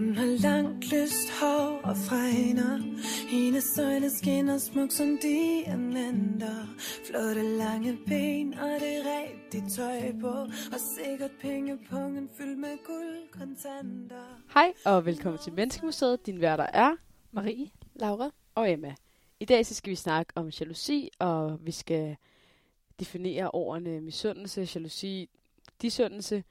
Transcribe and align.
Hun 0.00 0.14
har 0.14 0.26
langt 0.26 0.84
lyst 0.84 1.30
hår 1.40 1.80
og 1.84 1.96
fregner 1.96 2.78
Hendes 3.28 3.78
øjne 3.78 4.10
skinner 4.10 4.58
smuk 4.58 4.90
som 4.90 5.18
diamanter 5.22 6.66
Flotte 6.78 7.42
lange 7.42 7.98
ben 8.06 8.54
og 8.54 8.70
det 8.80 8.98
rigtige 9.10 9.70
tøj 9.70 10.12
på 10.20 10.28
Og 10.72 10.80
sikkert 10.96 11.30
pengepungen 11.40 12.28
fyldt 12.36 12.58
med 12.58 12.78
guldkontanter 12.86 14.42
Hej 14.54 14.72
og 14.84 15.06
velkommen 15.06 15.38
til 15.38 15.52
Menneskemuseet. 15.52 16.26
Din 16.26 16.40
værter 16.40 16.66
er 16.72 16.96
Marie. 17.32 17.70
Laura. 17.94 18.30
og 18.54 18.72
Emma. 18.72 18.94
I 19.40 19.44
dag 19.44 19.66
så 19.66 19.74
skal 19.74 19.90
vi 19.90 19.96
snakke 19.96 20.32
om 20.34 20.48
jalousi, 20.48 21.10
og 21.18 21.66
vi 21.66 21.70
skal 21.70 22.16
definere 23.00 23.50
ordene 23.50 24.00
misundelse, 24.00 24.68
jalousi, 24.74 25.28
disundelse. 25.82 26.44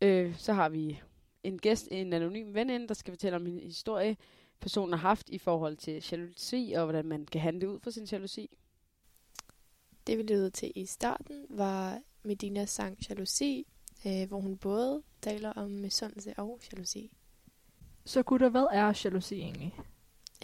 Øh, 0.00 0.36
så 0.36 0.52
har 0.52 0.68
vi 0.68 1.00
en 1.44 1.58
gæst, 1.58 1.88
en 1.90 2.12
anonym 2.12 2.54
veninde, 2.54 2.88
der 2.88 2.94
skal 2.94 3.12
fortælle 3.12 3.36
om 3.36 3.46
en 3.46 3.58
historie, 3.58 4.16
personen 4.60 4.92
har 4.92 5.08
haft 5.08 5.28
i 5.28 5.38
forhold 5.38 5.76
til 5.76 6.04
jalousi, 6.12 6.72
og 6.76 6.84
hvordan 6.84 7.06
man 7.06 7.26
kan 7.26 7.40
handle 7.40 7.70
ud 7.70 7.80
fra 7.80 7.90
sin 7.90 8.04
jalousi. 8.04 8.50
Det 10.06 10.18
vi 10.18 10.22
lyttede 10.22 10.50
til 10.50 10.72
i 10.74 10.86
starten 10.86 11.46
var 11.50 12.00
Medinas 12.22 12.70
sang 12.70 12.98
Jalousi, 13.08 13.66
øh, 14.06 14.28
hvor 14.28 14.40
hun 14.40 14.56
både 14.56 15.02
taler 15.22 15.52
om 15.52 15.70
misundelse 15.70 16.34
og 16.36 16.60
jalousi. 16.72 17.12
Så 18.04 18.22
gutter, 18.22 18.48
hvad 18.48 18.66
er 18.72 19.00
jalousi 19.04 19.34
egentlig? 19.34 19.74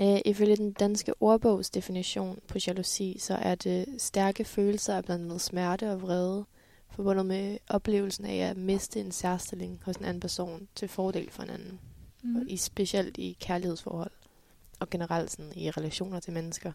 Øh, 0.00 0.20
ifølge 0.24 0.56
den 0.56 0.72
danske 0.72 1.14
ordbogs 1.20 1.70
definition 1.70 2.38
på 2.48 2.58
jalousi, 2.66 3.18
så 3.18 3.34
er 3.34 3.54
det 3.54 4.02
stærke 4.02 4.44
følelser 4.44 4.96
af 4.96 5.04
blandt 5.04 5.24
andet 5.24 5.40
smerte 5.40 5.92
og 5.92 6.02
vrede, 6.02 6.44
forbundet 6.90 7.26
med 7.26 7.58
oplevelsen 7.68 8.24
af 8.24 8.36
at 8.36 8.56
miste 8.56 9.00
en 9.00 9.12
særstilling 9.12 9.82
hos 9.84 9.96
en 9.96 10.04
anden 10.04 10.20
person 10.20 10.68
til 10.74 10.88
fordel 10.88 11.30
for 11.30 11.42
en 11.42 11.50
anden. 11.50 11.80
Mm. 12.22 12.36
Og 12.36 12.42
i, 12.48 12.56
specielt 12.56 13.18
i 13.18 13.36
kærlighedsforhold 13.40 14.10
og 14.80 14.90
generelt 14.90 15.30
sådan, 15.30 15.52
i 15.56 15.70
relationer 15.70 16.20
til 16.20 16.32
mennesker. 16.32 16.72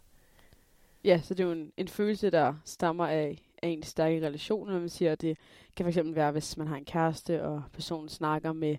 Ja, 1.04 1.22
så 1.24 1.34
det 1.34 1.44
er 1.44 1.48
jo 1.48 1.52
en, 1.52 1.72
en 1.78 1.88
følelse, 1.88 2.30
der 2.30 2.54
stammer 2.66 3.08
af, 3.08 3.42
af 3.64 3.68
en 3.68 3.84
stærke 3.84 4.28
relation, 4.28 4.68
når 4.68 4.80
man 4.80 4.90
siger, 4.90 5.12
at 5.12 5.22
det 5.22 5.38
kan 5.76 5.94
fx 5.94 5.98
være, 6.04 6.32
hvis 6.32 6.58
man 6.58 6.68
har 6.68 6.76
en 6.76 6.86
kæreste, 6.86 7.44
og 7.44 7.64
personen 7.74 8.10
snakker 8.10 8.54
med, 8.54 8.78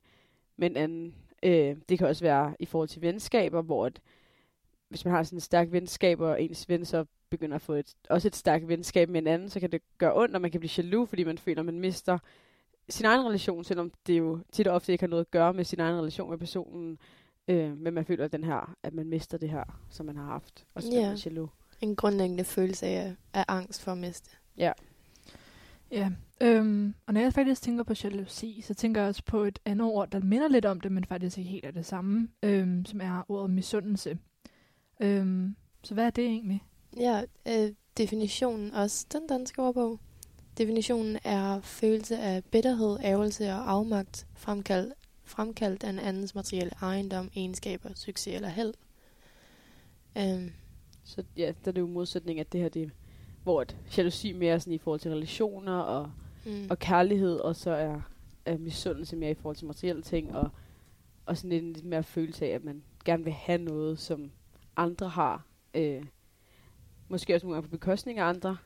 med 0.56 0.70
en 0.70 0.76
anden. 0.76 1.14
Øh, 1.42 1.76
det 1.88 1.98
kan 1.98 2.06
også 2.06 2.24
være 2.24 2.56
i 2.58 2.66
forhold 2.66 2.88
til 2.88 3.02
venskaber, 3.02 3.62
hvor 3.62 3.86
at, 3.86 4.00
hvis 4.88 5.04
man 5.04 5.14
har 5.14 5.22
sådan 5.22 5.36
et 5.36 5.42
stærkt 5.42 5.72
venskab, 5.72 6.20
og 6.20 6.42
ens 6.42 6.68
ven 6.68 6.84
så 6.84 7.04
begynder 7.30 7.56
at 7.56 7.62
få 7.62 7.72
et, 7.72 7.94
også 8.10 8.28
et 8.28 8.36
stærkt 8.36 8.68
venskab 8.68 9.08
med 9.08 9.20
en 9.20 9.26
anden, 9.26 9.50
så 9.50 9.60
kan 9.60 9.72
det 9.72 9.80
gøre 9.98 10.16
ondt, 10.16 10.34
og 10.34 10.40
man 10.40 10.50
kan 10.50 10.60
blive 10.60 10.70
jaloux, 10.76 11.08
fordi 11.08 11.24
man 11.24 11.38
føler, 11.38 11.60
at 11.60 11.66
man 11.66 11.80
mister 11.80 12.18
sin 12.88 13.06
egen 13.06 13.26
relation, 13.26 13.64
selvom 13.64 13.92
det 14.06 14.18
jo 14.18 14.38
tit 14.52 14.66
og 14.66 14.74
ofte 14.74 14.92
ikke 14.92 15.02
har 15.02 15.08
noget 15.08 15.24
at 15.24 15.30
gøre 15.30 15.54
med 15.54 15.64
sin 15.64 15.80
egen 15.80 15.98
relation 15.98 16.30
med 16.30 16.38
personen, 16.38 16.98
øh, 17.48 17.78
men 17.78 17.94
man 17.94 18.04
føler 18.04 18.24
at 18.24 18.32
den 18.32 18.44
her, 18.44 18.76
at 18.82 18.94
man 18.94 19.06
mister 19.06 19.38
det 19.38 19.50
her, 19.50 19.64
som 19.90 20.06
man 20.06 20.16
har 20.16 20.24
haft, 20.24 20.64
og 20.74 20.82
så 20.82 20.90
yeah. 20.94 21.08
man 21.08 21.16
jaloux. 21.16 21.50
En 21.80 21.96
grundlæggende 21.96 22.44
følelse 22.44 22.86
af, 22.86 23.14
af 23.34 23.44
angst 23.48 23.82
for 23.82 23.92
at 23.92 23.98
miste. 23.98 24.30
Ja. 24.56 24.72
Ja, 25.90 26.10
øhm, 26.40 26.94
og 27.06 27.14
når 27.14 27.20
jeg 27.20 27.32
faktisk 27.32 27.62
tænker 27.62 27.84
på 27.84 27.94
jalousi, 28.04 28.60
så 28.60 28.74
tænker 28.74 29.00
jeg 29.00 29.08
også 29.08 29.22
på 29.24 29.44
et 29.44 29.58
andet 29.64 29.86
ord, 29.86 30.10
der 30.10 30.20
minder 30.20 30.48
lidt 30.48 30.64
om 30.64 30.80
det, 30.80 30.92
men 30.92 31.04
faktisk 31.04 31.38
ikke 31.38 31.50
helt 31.50 31.66
er 31.66 31.70
det 31.70 31.86
samme, 31.86 32.28
øhm, 32.42 32.84
som 32.84 33.00
er 33.00 33.22
ordet 33.28 33.50
misundelse. 33.50 34.18
Øhm, 35.00 35.56
så 35.82 35.94
hvad 35.94 36.06
er 36.06 36.10
det 36.10 36.24
egentlig? 36.24 36.62
Ja, 36.96 37.22
øh, 37.48 37.72
definitionen 37.96 38.74
også 38.74 39.06
den 39.12 39.26
danske 39.26 39.62
ordbog. 39.62 40.00
Definitionen 40.58 41.18
er 41.24 41.60
følelse 41.60 42.18
af 42.18 42.44
bitterhed, 42.44 42.98
ærgelse 43.04 43.48
og 43.50 43.70
afmagt, 43.70 44.26
fremkaldt, 44.34 44.94
fremkaldt 45.24 45.84
af 45.84 45.90
en 45.90 45.98
andens 45.98 46.34
materielle 46.34 46.72
ejendom, 46.82 47.30
egenskaber, 47.36 47.88
succes 47.94 48.34
eller 48.34 48.48
held. 48.48 48.74
Øhm, 50.18 50.52
Så 51.04 51.24
ja, 51.36 51.52
der 51.64 51.70
er 51.70 51.72
det 51.72 51.80
jo 51.80 51.86
modsætning 51.86 52.38
af 52.38 52.46
det 52.46 52.60
her, 52.60 52.68
det, 52.68 52.90
hvor 53.42 53.62
et 53.62 53.76
jalousi 53.96 54.32
mere 54.32 54.54
er 54.54 54.58
sådan 54.58 54.72
i 54.72 54.78
forhold 54.78 55.00
til 55.00 55.10
relationer 55.10 55.78
og, 55.78 56.10
mm. 56.46 56.66
og 56.70 56.78
kærlighed, 56.78 57.36
og 57.36 57.56
så 57.56 57.70
er, 57.70 58.00
er 58.44 58.58
misundelse 58.58 59.16
mere 59.16 59.30
i 59.30 59.34
forhold 59.34 59.56
til 59.56 59.66
materielle 59.66 60.02
ting, 60.02 60.36
og, 60.36 60.50
og 61.26 61.36
sådan 61.36 61.52
en 61.52 61.72
lidt 61.72 61.84
mere 61.84 62.02
følelse 62.02 62.46
af, 62.46 62.50
at 62.50 62.64
man 62.64 62.82
gerne 63.04 63.24
vil 63.24 63.32
have 63.32 63.58
noget, 63.58 63.98
som 63.98 64.30
andre 64.76 65.08
har. 65.08 65.46
Øh, 65.74 66.04
måske 67.08 67.34
også 67.34 67.46
nogle 67.46 67.54
gange 67.56 67.68
på 67.68 67.76
bekostning 67.76 68.18
af 68.18 68.24
andre. 68.24 68.56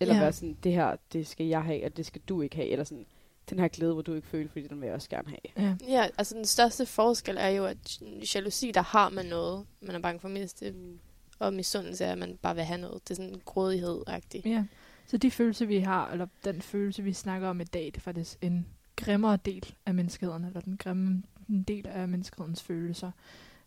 Eller 0.00 0.14
Ja. 0.14 0.20
være 0.20 0.32
sådan, 0.32 0.56
det 0.64 0.72
her, 0.72 0.96
det 1.12 1.26
skal 1.26 1.46
jeg 1.46 1.62
have, 1.64 1.84
og 1.84 1.96
det 1.96 2.06
skal 2.06 2.20
du 2.28 2.42
ikke 2.42 2.56
have. 2.56 2.68
Eller 2.68 2.84
sådan, 2.84 3.06
den 3.50 3.58
her 3.58 3.68
glæde, 3.68 3.92
hvor 3.92 4.02
du 4.02 4.14
ikke 4.14 4.28
føler, 4.28 4.48
fordi 4.48 4.66
den 4.68 4.80
vil 4.80 4.86
jeg 4.86 4.94
også 4.94 5.08
gerne 5.08 5.28
have. 5.28 5.66
Ja, 5.68 5.76
Ja, 5.88 6.08
altså 6.18 6.34
den 6.34 6.44
største 6.44 6.86
forskel 6.86 7.36
er 7.40 7.48
jo, 7.48 7.64
at 7.64 8.00
jalousi, 8.34 8.70
der 8.70 8.82
har 8.82 9.08
man 9.08 9.26
noget, 9.26 9.66
man 9.80 9.94
er 9.94 9.98
bange 10.00 10.20
for 10.20 10.28
at 10.28 10.32
miste, 10.34 10.74
og 11.38 11.52
misundelse 11.54 12.04
er, 12.04 12.12
at 12.12 12.18
man 12.18 12.38
bare 12.42 12.54
vil 12.54 12.64
have 12.64 12.80
noget. 12.80 13.02
Det 13.08 13.10
er 13.10 13.14
sådan 13.14 13.32
en 13.34 13.42
grådighed-agtigt. 13.44 14.46
ja. 14.46 14.64
Så 15.06 15.16
de 15.16 15.30
følelser, 15.30 15.66
vi 15.66 15.78
har, 15.78 16.10
eller 16.12 16.26
den 16.44 16.62
følelse, 16.62 17.02
vi 17.02 17.12
snakker 17.12 17.48
om 17.48 17.60
i 17.60 17.64
dag, 17.64 17.84
det 17.86 17.96
er 17.96 18.00
faktisk 18.00 18.38
en 18.40 18.66
grimmere 18.96 19.38
del 19.44 19.74
af 19.86 19.94
menneskeheden, 19.94 20.44
eller 20.44 20.60
den 20.60 20.76
grimme 20.76 21.22
del 21.68 21.86
af 21.86 22.08
menneskehedens 22.08 22.62
følelser. 22.62 23.10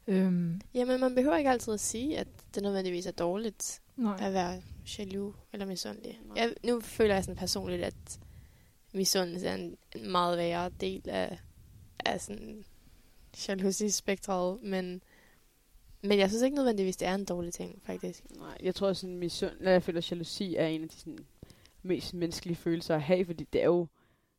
Øhm, 0.07 0.61
Jamen, 0.73 0.99
man 0.99 1.15
behøver 1.15 1.37
ikke 1.37 1.49
altid 1.49 1.73
at 1.73 1.79
sige, 1.79 2.17
at 2.19 2.27
det 2.55 2.63
nødvendigvis 2.63 3.05
er 3.05 3.11
dårligt 3.11 3.81
nej. 3.95 4.17
at 4.21 4.33
være 4.33 4.61
jaloux 4.97 5.35
eller 5.53 5.65
misundelig. 5.65 6.19
Nej. 6.25 6.37
Jeg, 6.37 6.53
nu 6.63 6.79
føler 6.79 7.13
jeg 7.13 7.23
sådan 7.23 7.35
personligt, 7.35 7.83
at 7.83 8.19
misundelse 8.93 9.47
er 9.47 9.55
en, 9.55 9.77
en 9.95 10.11
meget 10.11 10.37
værre 10.37 10.69
del 10.69 11.09
af, 11.09 11.39
af 12.05 12.21
sådan 12.21 12.65
jalousi-spektret, 13.47 14.63
men, 14.63 15.03
men 16.01 16.19
jeg 16.19 16.29
synes 16.29 16.43
ikke 16.43 16.55
nødvendigvis, 16.55 16.97
det 16.97 17.07
er 17.07 17.15
en 17.15 17.25
dårlig 17.25 17.53
ting, 17.53 17.81
faktisk. 17.85 18.23
Nej, 18.37 18.57
jeg 18.63 18.75
tror 18.75 18.93
sådan, 18.93 19.17
misund, 19.17 19.61
jeg 19.61 19.83
føler, 19.83 19.97
at 19.97 20.11
jalousi 20.11 20.55
er 20.55 20.67
en 20.67 20.83
af 20.83 20.89
de 20.89 20.95
sådan, 20.95 21.19
mest 21.81 22.13
menneskelige 22.13 22.55
følelser 22.55 22.95
at 22.95 23.01
have, 23.01 23.25
fordi 23.25 23.43
det 23.53 23.61
er 23.61 23.65
jo 23.65 23.87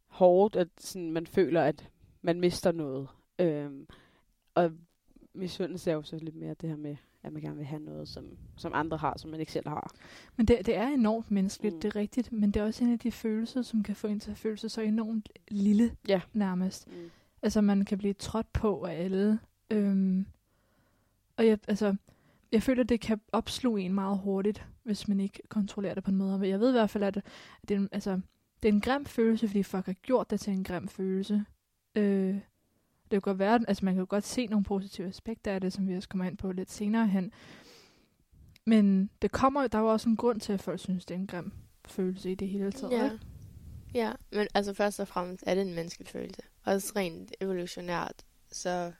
hårdt, 0.06 0.56
at 0.56 0.68
sådan, 0.78 1.12
man 1.12 1.26
føler, 1.26 1.62
at 1.62 1.88
man 2.22 2.40
mister 2.40 2.72
noget. 2.72 3.08
Øhm, 3.38 3.86
misundelse 5.44 5.90
er 5.90 5.94
jo 5.94 6.02
så 6.02 6.16
lidt 6.16 6.36
mere 6.36 6.54
det 6.60 6.68
her 6.68 6.76
med, 6.76 6.96
at 7.22 7.32
man 7.32 7.42
gerne 7.42 7.56
vil 7.56 7.64
have 7.66 7.82
noget, 7.82 8.08
som, 8.08 8.24
som 8.56 8.72
andre 8.74 8.96
har, 8.96 9.14
som 9.18 9.30
man 9.30 9.40
ikke 9.40 9.52
selv 9.52 9.68
har. 9.68 9.94
Men 10.36 10.46
det, 10.46 10.66
det 10.66 10.76
er 10.76 10.88
enormt 10.88 11.30
menneskeligt, 11.30 11.74
Mm. 11.74 11.80
det 11.80 11.88
er 11.88 11.96
rigtigt, 11.96 12.32
men 12.32 12.50
det 12.50 12.60
er 12.60 12.64
også 12.64 12.84
en 12.84 12.92
af 12.92 12.98
de 12.98 13.12
følelser, 13.12 13.62
som 13.62 13.82
kan 13.82 13.96
få 13.96 14.06
en 14.06 14.20
til 14.20 14.30
at 14.30 14.36
føle 14.38 14.56
sig 14.58 14.70
så 14.70 14.80
enormt 14.80 15.28
lille, 15.48 15.96
Ja. 16.08 16.20
nærmest. 16.32 16.86
Mm. 16.88 17.10
Altså, 17.42 17.60
man 17.60 17.84
kan 17.84 17.98
blive 17.98 18.12
trådt 18.14 18.52
på 18.52 18.82
af 18.84 18.92
alle. 19.04 19.38
Øhm, 19.70 20.26
og 21.36 21.46
jeg, 21.46 21.58
altså, 21.68 21.96
jeg 22.52 22.62
føler, 22.62 22.82
at 22.82 22.88
det 22.88 23.00
kan 23.00 23.20
opsluge 23.32 23.82
en 23.82 23.92
meget 23.94 24.18
hurtigt, 24.18 24.66
hvis 24.82 25.08
man 25.08 25.20
ikke 25.20 25.40
kontrollerer 25.48 25.94
det 25.94 26.04
på 26.04 26.10
en 26.10 26.16
måde. 26.16 26.38
Men 26.38 26.50
jeg 26.50 26.60
ved 26.60 26.68
i 26.68 26.72
hvert 26.72 26.90
fald, 26.90 27.04
at 27.04 27.14
det 27.68 27.74
er, 27.74 27.78
en, 27.78 27.88
altså, 27.92 28.20
det 28.62 28.68
er 28.68 28.72
en 28.72 28.80
grim 28.80 29.04
følelse, 29.04 29.48
fordi 29.48 29.62
folk 29.62 29.86
har 29.86 29.92
gjort 29.92 30.30
det 30.30 30.40
til 30.40 30.52
en 30.52 30.64
grim 30.64 30.88
følelse. 30.88 31.44
Øh, 31.94 32.38
kan 33.14 33.30
godt 33.30 33.38
være, 33.38 33.60
altså 33.68 33.84
man 33.84 33.94
kan 33.94 34.00
jo 34.00 34.06
godt 34.08 34.24
se 34.24 34.46
nogle 34.46 34.64
positive 34.64 35.06
aspekter 35.06 35.52
af 35.52 35.60
det, 35.60 35.72
som 35.72 35.88
vi 35.88 35.96
også 35.96 36.08
kommer 36.08 36.24
ind 36.24 36.36
på 36.36 36.52
lidt 36.52 36.70
senere 36.70 37.06
hen. 37.06 37.32
Men 38.64 39.10
det 39.22 39.32
kommer, 39.32 39.66
der 39.66 39.78
er 39.78 39.82
jo 39.82 39.88
også 39.88 40.08
en 40.08 40.16
grund 40.16 40.40
til, 40.40 40.52
at 40.52 40.62
folk 40.62 40.80
synes, 40.80 41.04
det 41.04 41.14
er 41.14 41.18
en 41.18 41.26
grim 41.26 41.52
følelse 41.86 42.30
i 42.30 42.34
det 42.34 42.48
hele 42.48 42.72
taget. 42.72 42.92
Ja. 42.92 43.04
ikke? 43.04 43.18
ja, 43.94 44.12
men 44.32 44.48
altså 44.54 44.74
først 44.74 45.00
og 45.00 45.08
fremmest 45.08 45.44
er 45.46 45.54
det 45.54 45.62
en 45.62 45.74
menneskelig 45.74 46.08
følelse. 46.08 46.42
Også 46.64 46.92
rent 46.96 47.32
evolutionært, 47.40 48.24
så 48.52 48.92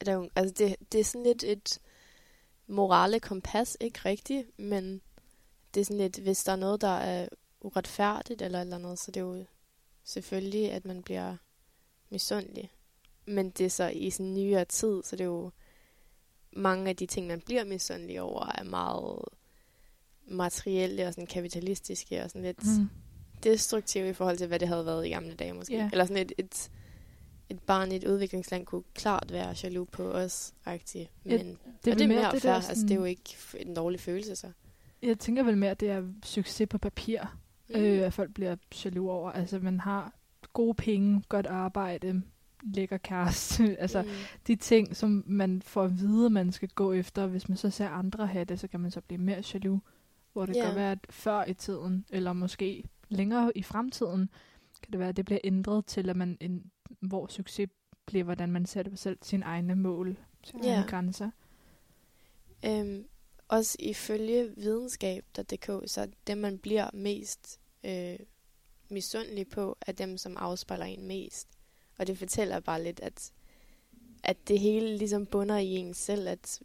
er 0.00 0.04
der 0.04 0.12
jo, 0.12 0.30
altså 0.36 0.54
det, 0.58 0.92
det 0.92 1.00
er 1.00 1.04
sådan 1.04 1.22
lidt 1.22 1.44
et 1.44 1.78
morale 2.66 3.20
kompas, 3.20 3.76
ikke 3.80 3.98
rigtigt, 4.04 4.58
men 4.58 5.00
det 5.74 5.80
er 5.80 5.84
sådan 5.84 6.00
lidt, 6.00 6.18
hvis 6.18 6.44
der 6.44 6.52
er 6.52 6.56
noget, 6.56 6.80
der 6.80 6.88
er 6.88 7.28
uretfærdigt 7.60 8.42
eller 8.42 8.60
eller 8.60 8.76
andet, 8.76 8.98
så 8.98 9.10
det 9.10 9.20
er 9.20 9.24
jo 9.24 9.44
selvfølgelig, 10.04 10.72
at 10.72 10.84
man 10.84 11.02
bliver 11.02 11.36
misundelig. 12.10 12.70
Men 13.26 13.50
det 13.50 13.66
er 13.66 13.70
så 13.70 13.88
i 13.88 14.10
sådan 14.10 14.34
nyere 14.34 14.64
tid, 14.64 15.02
så 15.02 15.16
det 15.16 15.20
er 15.20 15.28
jo 15.28 15.50
mange 16.52 16.88
af 16.88 16.96
de 16.96 17.06
ting, 17.06 17.26
man 17.26 17.40
bliver 17.40 17.64
misundelig 17.64 18.20
over, 18.20 18.52
er 18.58 18.64
meget 18.64 19.18
materielle 20.26 21.06
og 21.06 21.12
sådan 21.14 21.26
kapitalistiske 21.26 22.22
og 22.22 22.30
sådan 22.30 22.42
lidt 22.42 22.78
Mm. 22.78 22.88
destruktive 23.42 24.08
i 24.08 24.12
forhold 24.12 24.36
til, 24.36 24.46
hvad 24.46 24.58
det 24.58 24.68
havde 24.68 24.86
været 24.86 25.06
i 25.06 25.10
gamle 25.10 25.34
dage 25.34 25.52
måske. 25.52 25.76
Ja. 25.76 25.88
Eller 25.92 26.04
sådan 26.04 26.22
et, 26.22 26.32
et, 26.38 26.70
et 27.48 27.60
barn 27.60 27.92
i 27.92 27.96
et 27.96 28.04
udviklingsland 28.04 28.66
kunne 28.66 28.82
klart 28.94 29.32
være 29.32 29.54
jaloux 29.62 29.88
på 29.92 30.10
os. 30.12 30.54
Ja, 30.66 30.78
Men 31.24 31.30
det 31.30 31.58
det, 31.84 31.90
er 31.90 31.92
og 31.92 31.98
det 31.98 32.00
er 32.00 32.08
mere 32.08 32.08
mere 32.08 32.32
det 32.32 32.42
der 32.42 32.54
Altså, 32.54 32.82
det 32.82 32.90
er 32.90 32.94
jo 32.94 33.04
ikke 33.04 33.36
en 33.58 33.74
dårlig 33.76 34.00
følelse, 34.00 34.36
så. 34.36 34.46
Jeg 35.02 35.18
tænker 35.18 35.42
vel 35.42 35.58
mere, 35.58 35.70
at 35.70 35.80
det 35.80 35.90
er 35.90 36.02
succes 36.24 36.68
på 36.68 36.78
papir, 36.78 37.20
mm. 37.68 37.74
øh, 37.74 38.06
at 38.06 38.12
folk 38.12 38.34
bliver 38.34 38.56
jaloux 38.84 39.10
over. 39.10 39.30
Altså, 39.30 39.58
man 39.58 39.80
har 39.80 40.12
gode 40.52 40.74
penge, 40.74 41.22
godt 41.28 41.46
arbejde, 41.46 42.22
lækker 42.62 42.96
kæreste. 42.96 43.76
altså, 43.80 44.02
mm. 44.02 44.08
de 44.46 44.56
ting, 44.56 44.96
som 44.96 45.24
man 45.26 45.62
får 45.62 45.82
at 45.84 45.98
vide, 45.98 46.30
man 46.30 46.52
skal 46.52 46.68
gå 46.68 46.92
efter. 46.92 47.26
Hvis 47.26 47.48
man 47.48 47.58
så 47.58 47.70
ser 47.70 47.88
andre 47.88 48.26
have 48.26 48.44
det, 48.44 48.60
så 48.60 48.68
kan 48.68 48.80
man 48.80 48.90
så 48.90 49.00
blive 49.00 49.20
mere 49.20 49.42
jaloux. 49.54 49.80
Hvor 50.32 50.46
det 50.46 50.56
Ja. 50.56 50.66
kan 50.66 50.76
være, 50.76 50.92
at 50.92 51.06
før 51.10 51.44
i 51.44 51.54
tiden, 51.54 52.04
eller 52.10 52.32
måske 52.32 52.84
længere 53.08 53.52
i 53.54 53.62
fremtiden, 53.62 54.30
kan 54.82 54.92
det 54.92 54.98
være, 55.00 55.08
at 55.08 55.16
det 55.16 55.24
bliver 55.24 55.40
ændret 55.44 55.86
til, 55.86 56.10
at 56.10 56.16
man 56.16 56.36
en, 56.40 56.70
hvor 57.00 57.26
succes 57.26 57.68
virkelig, 58.06 58.22
hvordan 58.22 58.52
man 58.52 58.66
sætter 58.66 58.96
selv 58.96 59.18
sine 59.22 59.44
egne 59.44 59.74
mål, 59.76 60.16
sine 60.44 60.66
Ja. 60.66 60.74
egne 60.74 60.88
grænser. 60.88 61.30
Øhm, 62.66 63.04
også 63.48 63.76
ifølge 63.80 64.54
videnskab.dk, 64.56 65.66
så 65.86 66.08
dem, 66.26 66.38
man 66.38 66.58
bliver 66.58 66.90
mest 66.94 67.60
øh, 67.84 68.18
misundelig 68.90 69.48
på, 69.48 69.78
er 69.86 69.92
dem, 69.92 70.18
som 70.18 70.36
afspejler 70.36 70.84
en 70.84 71.06
mest. 71.06 71.48
Og 71.98 72.06
det 72.06 72.18
fortæller 72.18 72.60
bare 72.60 72.82
lidt, 72.84 73.00
at, 73.00 73.32
at 74.24 74.48
det 74.48 74.58
hele 74.58 74.96
ligesom 74.96 75.26
bunder 75.26 75.56
i 75.58 75.66
en 75.68 75.94
selv, 75.94 76.28
at 76.28 76.60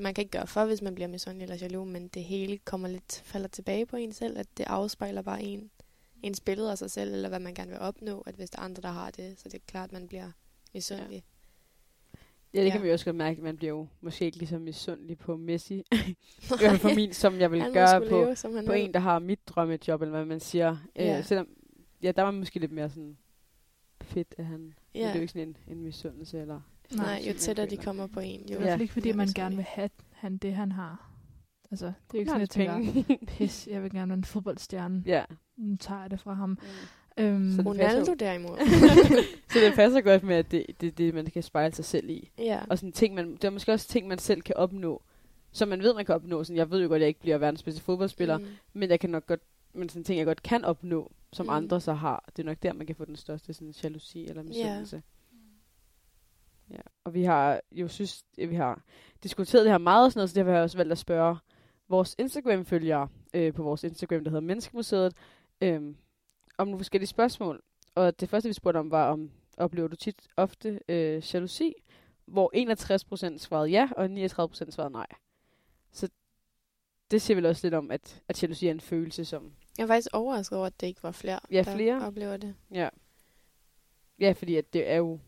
man 0.00 0.14
kan 0.14 0.22
ikke 0.22 0.38
gøre 0.38 0.46
for, 0.46 0.64
hvis 0.64 0.82
man 0.82 0.94
bliver 0.94 1.08
misundelig 1.08 1.42
eller 1.44 1.56
jaloux, 1.56 1.88
men 1.88 2.08
det 2.08 2.24
hele 2.24 2.58
kommer 2.58 2.88
lidt, 2.88 3.22
falder 3.24 3.48
tilbage 3.48 3.86
på 3.86 3.96
en 3.96 4.12
selv, 4.12 4.38
at 4.38 4.46
det 4.56 4.64
afspejler 4.64 5.22
bare 5.22 5.42
en, 5.42 5.70
ens 6.22 6.40
billede 6.40 6.70
af 6.70 6.78
sig 6.78 6.90
selv, 6.90 7.12
eller 7.14 7.28
hvad 7.28 7.38
man 7.40 7.54
gerne 7.54 7.70
vil 7.70 7.80
opnå, 7.80 8.20
at 8.20 8.34
hvis 8.34 8.50
der 8.50 8.58
er 8.58 8.62
andre, 8.62 8.82
der 8.82 8.88
har 8.88 9.10
det, 9.10 9.38
så 9.38 9.44
det 9.48 9.54
er 9.54 9.62
klart, 9.66 9.88
at 9.88 9.92
man 9.92 10.08
bliver 10.08 10.30
misundelig. 10.74 11.24
Ja, 12.54 12.60
det 12.60 12.66
Ja. 12.66 12.72
kan 12.72 12.82
vi 12.82 12.92
også 12.92 13.04
godt 13.04 13.16
mærke. 13.16 13.42
Man 13.42 13.56
bliver 13.56 13.68
jo 13.72 13.86
måske 14.00 14.24
ikke 14.24 14.38
ligesom 14.38 14.60
misundelig 14.60 15.18
på 15.18 15.36
Messi. 15.36 15.74
I 16.02 16.14
hvert 16.58 16.80
for 16.80 16.94
min, 16.94 17.12
som 17.12 17.40
jeg 17.40 17.52
vil 17.52 17.64
gøre 17.72 18.00
på, 18.00 18.34
leve, 18.50 18.66
på 18.66 18.72
en, 18.72 18.94
der 18.94 19.00
har 19.00 19.18
mit 19.18 19.48
drømmejob, 19.48 20.02
eller 20.02 20.16
hvad 20.16 20.24
man 20.24 20.40
siger. 20.40 20.76
Ja. 20.96 21.18
Øh, 21.18 21.24
selvom, 21.24 21.48
ja, 22.02 22.12
der 22.12 22.22
var 22.22 22.30
måske 22.30 22.58
lidt 22.58 22.72
mere 22.72 22.90
sådan 22.90 23.16
fedt, 24.18 24.34
at 24.38 24.44
han... 24.44 24.74
Ja. 24.94 24.98
Det 25.00 25.06
er 25.08 25.14
jo 25.14 25.20
ikke 25.20 25.32
sådan 25.32 25.48
en, 25.48 25.56
en 25.76 25.82
misundelse, 25.82 26.40
eller... 26.40 26.60
Nej, 26.96 27.24
jo 27.28 27.32
tættere 27.38 27.66
de 27.66 27.76
kommer 27.76 28.06
på 28.06 28.20
en, 28.20 28.42
Det 28.42 28.50
er 28.50 28.54
jo 28.54 28.60
i 28.60 28.62
hvert 28.62 28.68
fald 28.70 28.78
Ja. 28.80 28.82
ikke, 28.82 28.92
fordi 28.92 29.12
man 29.12 29.28
gerne 29.34 29.56
vil 29.56 29.64
have 29.68 29.90
han 30.12 30.36
det, 30.36 30.54
han 30.54 30.72
har. 30.72 31.10
Altså, 31.70 31.86
det 31.86 31.92
er 31.92 31.94
jo 32.14 32.18
ikke 32.18 32.30
sådan, 32.30 32.66
jeg 32.66 32.74
hans 32.74 32.94
tænker, 32.94 33.26
pis, 33.38 33.68
jeg 33.70 33.82
vil 33.82 33.90
gerne 33.90 34.08
være 34.08 34.16
en 34.18 34.24
fodboldstjerne. 34.24 35.02
ja. 35.06 35.24
Nu 35.56 35.76
tager 35.76 36.00
jeg 36.00 36.10
det 36.10 36.20
fra 36.20 36.32
ham. 36.34 36.48
Mm. 36.48 37.24
Øhm, 37.24 37.50
Så 37.52 37.56
det 37.56 37.66
Ronaldo 37.66 37.98
passer 37.98 38.14
derimod. 38.14 38.56
Så 39.52 39.58
det 39.58 39.74
passer 39.74 40.00
godt 40.00 40.22
med, 40.22 40.36
at 40.36 40.50
det 40.50 40.60
er 40.68 40.72
det, 40.80 40.98
det, 40.98 41.14
man 41.14 41.26
kan 41.26 41.42
spejle 41.42 41.74
sig 41.74 41.84
selv 41.84 42.10
i. 42.10 42.30
ja. 42.38 42.60
Og 42.70 42.78
sådan 42.78 42.92
ting, 42.92 43.14
man, 43.14 43.32
det 43.32 43.44
er 43.44 43.50
måske 43.50 43.72
også 43.72 43.88
ting, 43.88 44.08
man 44.08 44.18
selv 44.18 44.40
kan 44.42 44.56
opnå, 44.56 45.02
som 45.52 45.68
man 45.68 45.82
ved, 45.82 45.94
man 45.94 46.04
kan 46.06 46.14
opnå. 46.14 46.44
Sådan, 46.44 46.56
jeg 46.56 46.70
ved 46.70 46.82
jo 46.82 46.88
godt, 46.88 46.96
at 46.96 47.00
jeg 47.00 47.08
ikke 47.08 47.20
bliver 47.20 47.38
verdens 47.38 47.62
bedste 47.62 47.82
fodboldspiller. 47.82 48.38
Mm. 48.38 48.44
men 48.72 48.90
jeg 48.90 49.00
kan 49.00 49.10
nok 49.10 49.26
godt, 49.26 49.40
men 49.78 49.88
sådan 49.88 50.04
ting, 50.04 50.18
jeg 50.18 50.26
godt 50.26 50.42
kan 50.42 50.64
opnå, 50.64 51.12
som 51.32 51.46
Mm. 51.46 51.50
mm. 51.50 51.56
andre 51.56 51.80
så 51.80 51.92
har. 51.92 52.24
Det 52.36 52.42
er 52.42 52.46
nok 52.46 52.62
der, 52.62 52.72
man 52.72 52.86
kan 52.86 52.96
få 52.96 53.04
den 53.04 53.16
største 53.16 53.52
sådan, 53.52 53.74
jalousi 53.82 54.26
eller 54.26 54.42
misundelse. 54.42 55.02
Ja. 56.70 56.80
Og 57.04 57.14
vi 57.14 57.22
har 57.24 57.60
jo 57.72 57.88
synes, 57.88 58.24
ja, 58.38 58.46
vi 58.46 58.54
har 58.54 58.82
diskuteret 59.22 59.64
det 59.64 59.72
her 59.72 59.78
meget 59.78 60.04
og 60.04 60.12
sådan 60.12 60.18
noget, 60.18 60.30
så 60.30 60.34
derfor 60.34 60.50
har 60.50 60.56
jeg 60.56 60.64
også 60.64 60.76
valgt 60.76 60.92
at 60.92 60.98
spørge 60.98 61.36
vores 61.88 62.14
Instagram-følgere 62.18 63.08
øh, 63.34 63.52
på 63.54 63.62
vores 63.62 63.84
Instagram, 63.84 64.24
der 64.24 64.30
hedder 64.30 64.46
Menneskemuseet, 64.46 65.14
øh, 65.60 65.94
om 66.58 66.66
nogle 66.66 66.78
forskellige 66.78 67.08
spørgsmål. 67.08 67.62
Og 67.94 68.20
det 68.20 68.28
første, 68.28 68.48
vi 68.48 68.52
spurgte 68.52 68.78
om, 68.78 68.90
var 68.90 69.10
om, 69.10 69.30
oplever 69.56 69.88
du 69.88 69.96
tit 69.96 70.28
ofte 70.36 70.80
øh, 70.88 71.22
jalousi? 71.34 71.74
Hvor 72.26 72.50
61% 73.34 73.38
svarede 73.38 73.68
ja, 73.68 73.88
og 73.96 74.04
39% 74.04 74.70
svarede 74.70 74.92
nej. 74.92 75.06
Så 75.92 76.08
det 77.10 77.22
siger 77.22 77.34
vel 77.34 77.46
også 77.46 77.66
lidt 77.66 77.74
om, 77.74 77.90
at, 77.90 78.22
at 78.28 78.42
jalousi 78.42 78.66
er 78.66 78.70
en 78.70 78.80
følelse, 78.80 79.24
som... 79.24 79.52
Jeg 79.78 79.82
er 79.84 79.86
faktisk 79.88 80.08
overrasket 80.12 80.58
over, 80.58 80.66
at 80.66 80.80
det 80.80 80.86
ikke 80.86 81.02
var 81.02 81.12
flere, 81.12 81.40
Ja, 81.50 81.62
der 81.62 81.74
flere. 81.74 82.06
oplever 82.06 82.36
det. 82.36 82.54
Ja, 82.70 82.88
ja 84.20 84.32
fordi 84.32 84.56
at 84.56 84.72
det 84.72 84.90
er 84.90 84.96
jo... 84.96 85.18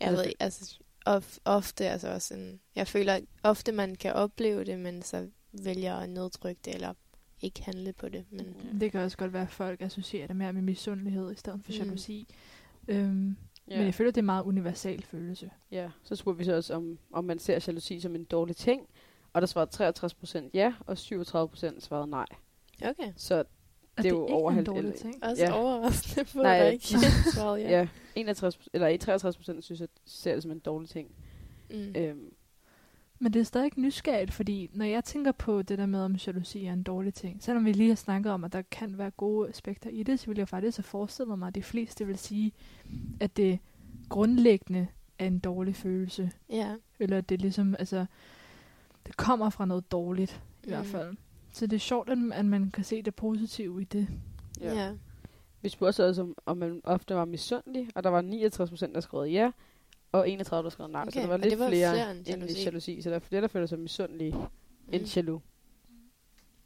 Jeg 0.00 0.08
Altså, 0.08 0.24
ved 0.24 0.32
altså 0.40 0.78
of, 1.06 1.38
ofte 1.44 1.88
altså 1.88 2.08
også 2.08 2.34
en, 2.34 2.60
jeg 2.74 2.86
føler 2.88 3.14
at 3.14 3.24
ofte 3.42 3.72
man 3.72 3.94
kan 3.94 4.12
opleve 4.12 4.64
det, 4.64 4.78
men 4.78 5.02
så 5.02 5.28
vælger 5.52 5.94
at 5.96 6.08
nedtrykke 6.10 6.60
det, 6.64 6.74
eller 6.74 6.94
ikke 7.42 7.62
handle 7.64 7.92
på 7.92 8.08
det. 8.08 8.24
Men 8.30 8.56
Ja. 8.72 8.78
Det 8.78 8.92
kan 8.92 9.00
også 9.00 9.16
godt 9.16 9.32
være, 9.32 9.42
at 9.42 9.50
folk 9.50 9.82
associerer 9.82 10.26
det 10.26 10.36
mere 10.36 10.52
med 10.52 10.62
misundelighed 10.62 11.32
i 11.32 11.36
stedet 11.36 11.60
for 11.64 11.72
Mm. 11.72 11.78
jalousi. 11.78 12.28
Øhm, 12.88 13.36
Ja. 13.70 13.76
Men 13.76 13.86
jeg 13.86 13.94
føler, 13.94 14.10
det 14.10 14.16
er 14.18 14.22
en 14.22 14.26
meget 14.26 14.44
universal 14.44 15.02
følelse. 15.02 15.50
Ja, 15.70 15.90
så 16.02 16.16
spurgte 16.16 16.38
vi 16.38 16.44
så 16.44 16.54
også, 16.56 16.74
om, 16.74 16.98
om 17.12 17.24
man 17.24 17.38
ser 17.38 17.64
jalousi 17.66 18.00
som 18.00 18.14
en 18.14 18.24
dårlig 18.24 18.56
ting. 18.56 18.88
Og 19.32 19.40
der 19.42 19.46
svarede 19.46 19.70
63 19.70 20.14
procent 20.14 20.54
ja, 20.54 20.74
og 20.86 20.98
37 20.98 21.48
procent 21.48 21.82
svarede 21.82 22.06
nej. 22.10 22.26
okay. 22.84 23.12
Så 23.16 23.44
det 23.96 24.04
er 24.06 24.08
jo 24.10 24.24
ikke 24.26 24.34
over 24.34 24.50
en 24.50 24.54
halv- 24.54 24.66
dårlig 24.66 24.78
eller- 24.88 24.96
ting. 24.98 25.24
Også 25.24 25.42
Ja. 25.42 25.52
overraskende 25.52 26.24
på, 26.32 26.38
Nej, 26.42 26.58
der 26.58 26.64
ja. 26.64 26.70
ikke 26.70 26.84
svarede 27.32 27.60
ja. 27.62 27.70
ja, 27.70 27.78
ja 27.80 27.88
61, 28.16 28.58
eller 28.72 28.96
63 28.96 29.36
procent 29.36 29.64
synes, 29.64 29.80
at 29.80 29.90
ser 30.06 30.34
det 30.34 30.42
som 30.42 30.52
en 30.52 30.58
dårlig 30.58 30.88
ting. 30.88 31.10
Mm. 31.70 31.92
Øhm, 31.96 32.32
Men 33.20 33.32
det 33.32 33.40
er 33.40 33.44
stadig 33.44 33.70
nysgerrigt, 33.76 34.32
fordi 34.32 34.70
når 34.72 34.84
jeg 34.84 35.04
tænker 35.04 35.32
på 35.32 35.62
det 35.62 35.78
der 35.78 35.86
med, 35.86 36.00
om 36.00 36.14
jalousi 36.26 36.64
er 36.64 36.72
en 36.72 36.82
dårlig 36.82 37.14
ting, 37.14 37.42
selvom 37.42 37.64
vi 37.64 37.72
lige 37.72 37.88
har 37.88 37.94
snakket 37.96 38.32
om, 38.32 38.44
at 38.44 38.52
der 38.52 38.62
kan 38.70 38.98
være 38.98 39.10
gode 39.10 39.48
aspekter 39.48 39.90
i 39.90 40.02
det, 40.02 40.20
så 40.20 40.26
vil 40.26 40.38
jeg 40.38 40.48
faktisk 40.48 40.78
have 40.78 40.82
forestillet 40.84 41.38
mig, 41.38 41.48
at 41.48 41.54
de 41.54 41.62
fleste 41.62 42.06
vil 42.06 42.18
sige, 42.18 42.52
at 43.20 43.36
det 43.36 43.58
grundlæggende 44.08 44.86
er 45.18 45.26
en 45.26 45.38
dårlig 45.38 45.76
følelse. 45.76 46.30
Ja. 46.50 46.74
Eller 46.98 47.18
at 47.18 47.28
det 47.28 47.40
ligesom, 47.42 47.74
altså, 47.78 48.06
det 49.08 49.16
kommer 49.16 49.50
fra 49.50 49.66
noget 49.66 49.92
dårligt, 49.92 50.32
i 50.62 50.66
Mm. 50.66 50.72
hvert 50.72 50.86
fald. 50.86 51.16
Så 51.52 51.66
det 51.66 51.76
er 51.76 51.80
sjovt, 51.80 52.10
at 52.10 52.18
at 52.32 52.44
man 52.44 52.70
kan 52.70 52.84
se 52.84 53.02
det 53.02 53.14
positive 53.14 53.80
i 53.82 53.84
det. 53.84 54.08
ja. 54.60 54.74
ja. 54.74 54.92
Vi 55.62 55.68
spurgte 55.68 55.92
så 55.92 56.06
også, 56.06 56.22
om, 56.22 56.34
om 56.46 56.56
man 56.56 56.80
ofte 56.84 57.14
var 57.14 57.24
misundelig, 57.24 57.88
og 57.94 58.04
der 58.04 58.10
var 58.10 58.20
69 58.20 58.70
procent, 58.70 58.94
der 58.94 59.00
skrev 59.00 59.28
ja, 59.30 59.50
og 60.12 60.28
31, 60.30 60.64
der 60.64 60.70
skrev 60.70 60.88
nej. 60.88 61.04
så 61.04 61.08
Okay, 61.08 61.20
der 61.20 61.26
var 61.26 61.34
og 61.34 61.40
lidt 61.40 61.50
det 61.50 61.58
var 61.58 61.68
flere, 61.68 61.92
flere 61.94 62.10
end 62.10 62.18
end 62.18 62.26
jalousi. 62.28 62.64
jalousi. 62.64 63.02
Så 63.02 63.10
der 63.10 63.16
er 63.16 63.20
flere, 63.20 63.42
der 63.42 63.48
føler 63.48 63.66
sig 63.66 63.78
misundelige 63.78 64.32
mm. 64.32 64.38
end 64.92 65.04
jaloux. 65.16 65.42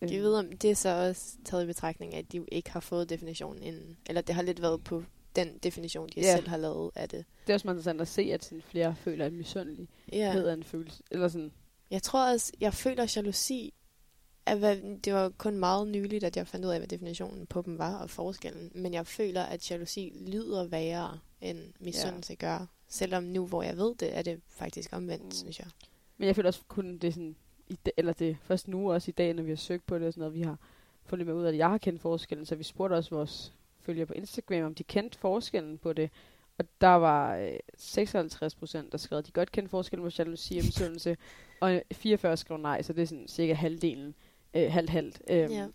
Jeg 0.01 0.13
Øhm, 0.13 0.23
ved, 0.23 0.35
om 0.35 0.53
det 0.53 0.71
er 0.71 0.75
så 0.75 1.09
også 1.09 1.37
taget 1.45 1.63
i 1.65 1.67
betragtning 1.67 2.15
at 2.15 2.33
de 2.33 2.37
jo 2.37 2.45
ikke 2.53 2.71
har 2.71 2.81
fået 2.81 3.09
definitionen 3.11 3.63
inden. 3.63 3.97
Eller 4.09 4.21
det 4.23 4.35
har 4.35 4.43
lidt 4.43 4.63
været 4.63 4.85
på 4.85 5.03
den 5.37 5.59
definition, 5.63 6.09
de 6.09 6.21
Ja. 6.21 6.37
selv 6.37 6.49
har 6.49 6.57
lavet 6.57 6.91
af 6.95 7.09
det. 7.09 7.25
Det 7.47 7.53
er 7.53 7.55
også 7.55 7.67
meget 7.67 7.75
interessant 7.77 8.01
at 8.01 8.09
se, 8.09 8.23
at 8.23 8.45
sådan 8.45 8.63
flere 8.63 8.95
føler, 8.97 9.25
at 9.27 9.33
misundelighed 9.33 10.47
er 10.49 10.53
en 10.53 10.65
følelse. 10.65 11.03
Eller 11.11 11.29
sådan, 11.29 11.53
Jeg 11.93 12.03
tror 12.03 12.33
også, 12.33 12.53
jeg 12.61 12.75
føler 12.75 13.13
jalousi, 13.17 13.75
at 14.47 14.59
hvad, 14.59 14.77
det 15.05 15.15
var 15.15 15.29
kun 15.29 15.59
meget 15.59 15.89
nyligt, 15.89 16.25
at 16.25 16.37
jeg 16.37 16.47
fandt 16.47 16.65
ud 16.67 16.71
af, 16.71 16.79
hvad 16.79 16.89
definitionen 16.89 17.47
på 17.47 17.63
dem 17.63 17.79
var 17.79 17.95
og 17.97 18.11
forskellen. 18.11 18.73
Men 18.75 18.95
jeg 18.95 19.07
føler, 19.07 19.43
at 19.43 19.71
jalousi 19.71 20.13
lyder 20.27 20.67
værre, 20.67 21.19
end 21.41 21.59
misundelse 21.81 22.37
ja. 22.41 22.47
gør. 22.47 22.67
Selvom 22.89 23.23
nu, 23.23 23.47
hvor 23.47 23.63
jeg 23.63 23.77
ved 23.77 23.95
det, 23.95 24.17
er 24.17 24.23
det 24.23 24.41
faktisk 24.49 24.93
omvendt, 24.93 25.25
Mm. 25.25 25.31
synes 25.31 25.59
jeg. 25.59 25.69
Men 26.19 26.27
jeg 26.27 26.37
føler 26.37 26.49
også 26.49 26.61
kun, 26.69 26.99
det 26.99 27.15
sådan, 27.15 27.37
i 27.69 27.79
dag, 27.85 27.93
eller 27.97 28.13
det 28.13 28.37
først 28.43 28.69
nu 28.69 28.93
også 28.93 29.11
i 29.11 29.13
dag, 29.13 29.35
når 29.35 29.43
vi 29.43 29.51
har 29.51 29.57
søgt 29.57 29.87
på 29.87 29.99
det 29.99 30.07
og 30.07 30.13
sådan 30.13 30.21
noget, 30.21 30.35
vi 30.35 30.43
har 30.43 30.57
fundet 31.05 31.27
med 31.27 31.35
ud 31.35 31.45
af, 31.45 31.49
at 31.49 31.57
jeg 31.57 31.71
har 31.71 31.79
kendt 31.79 32.01
forskellen, 32.01 32.47
så 32.47 32.55
vi 32.55 32.65
spurgte 32.65 32.95
også 32.95 33.15
vores 33.15 33.53
følgere 33.81 34.07
på 34.07 34.13
Instagram, 34.13 34.63
om 34.65 34.75
de 34.75 34.85
kendte 34.85 35.19
forskellen 35.19 35.79
på 35.79 35.93
det. 35.93 36.11
Og 36.59 36.65
der 36.81 36.89
var 36.89 37.37
øh, 37.37 37.53
56 37.79 38.55
procent, 38.55 38.93
der 38.93 38.99
skrev, 38.99 39.19
at 39.19 39.27
de 39.27 39.33
godt 39.33 39.53
kendte 39.53 39.71
forskellen 39.71 40.05
på 40.11 40.15
jalousi 40.19 40.59
og 40.59 40.65
misundelse, 40.65 41.17
og 41.63 41.83
44 41.93 42.37
skrev 42.37 42.59
nej, 42.59 42.83
så 42.83 42.93
det 42.93 43.03
er 43.03 43.07
sådan 43.07 43.29
cirka 43.29 43.53
halvdelen, 43.55 44.15
øh, 44.55 44.73
halvt-halvt, 44.73 45.23
øh, 45.31 45.37
Ja. 45.37 45.67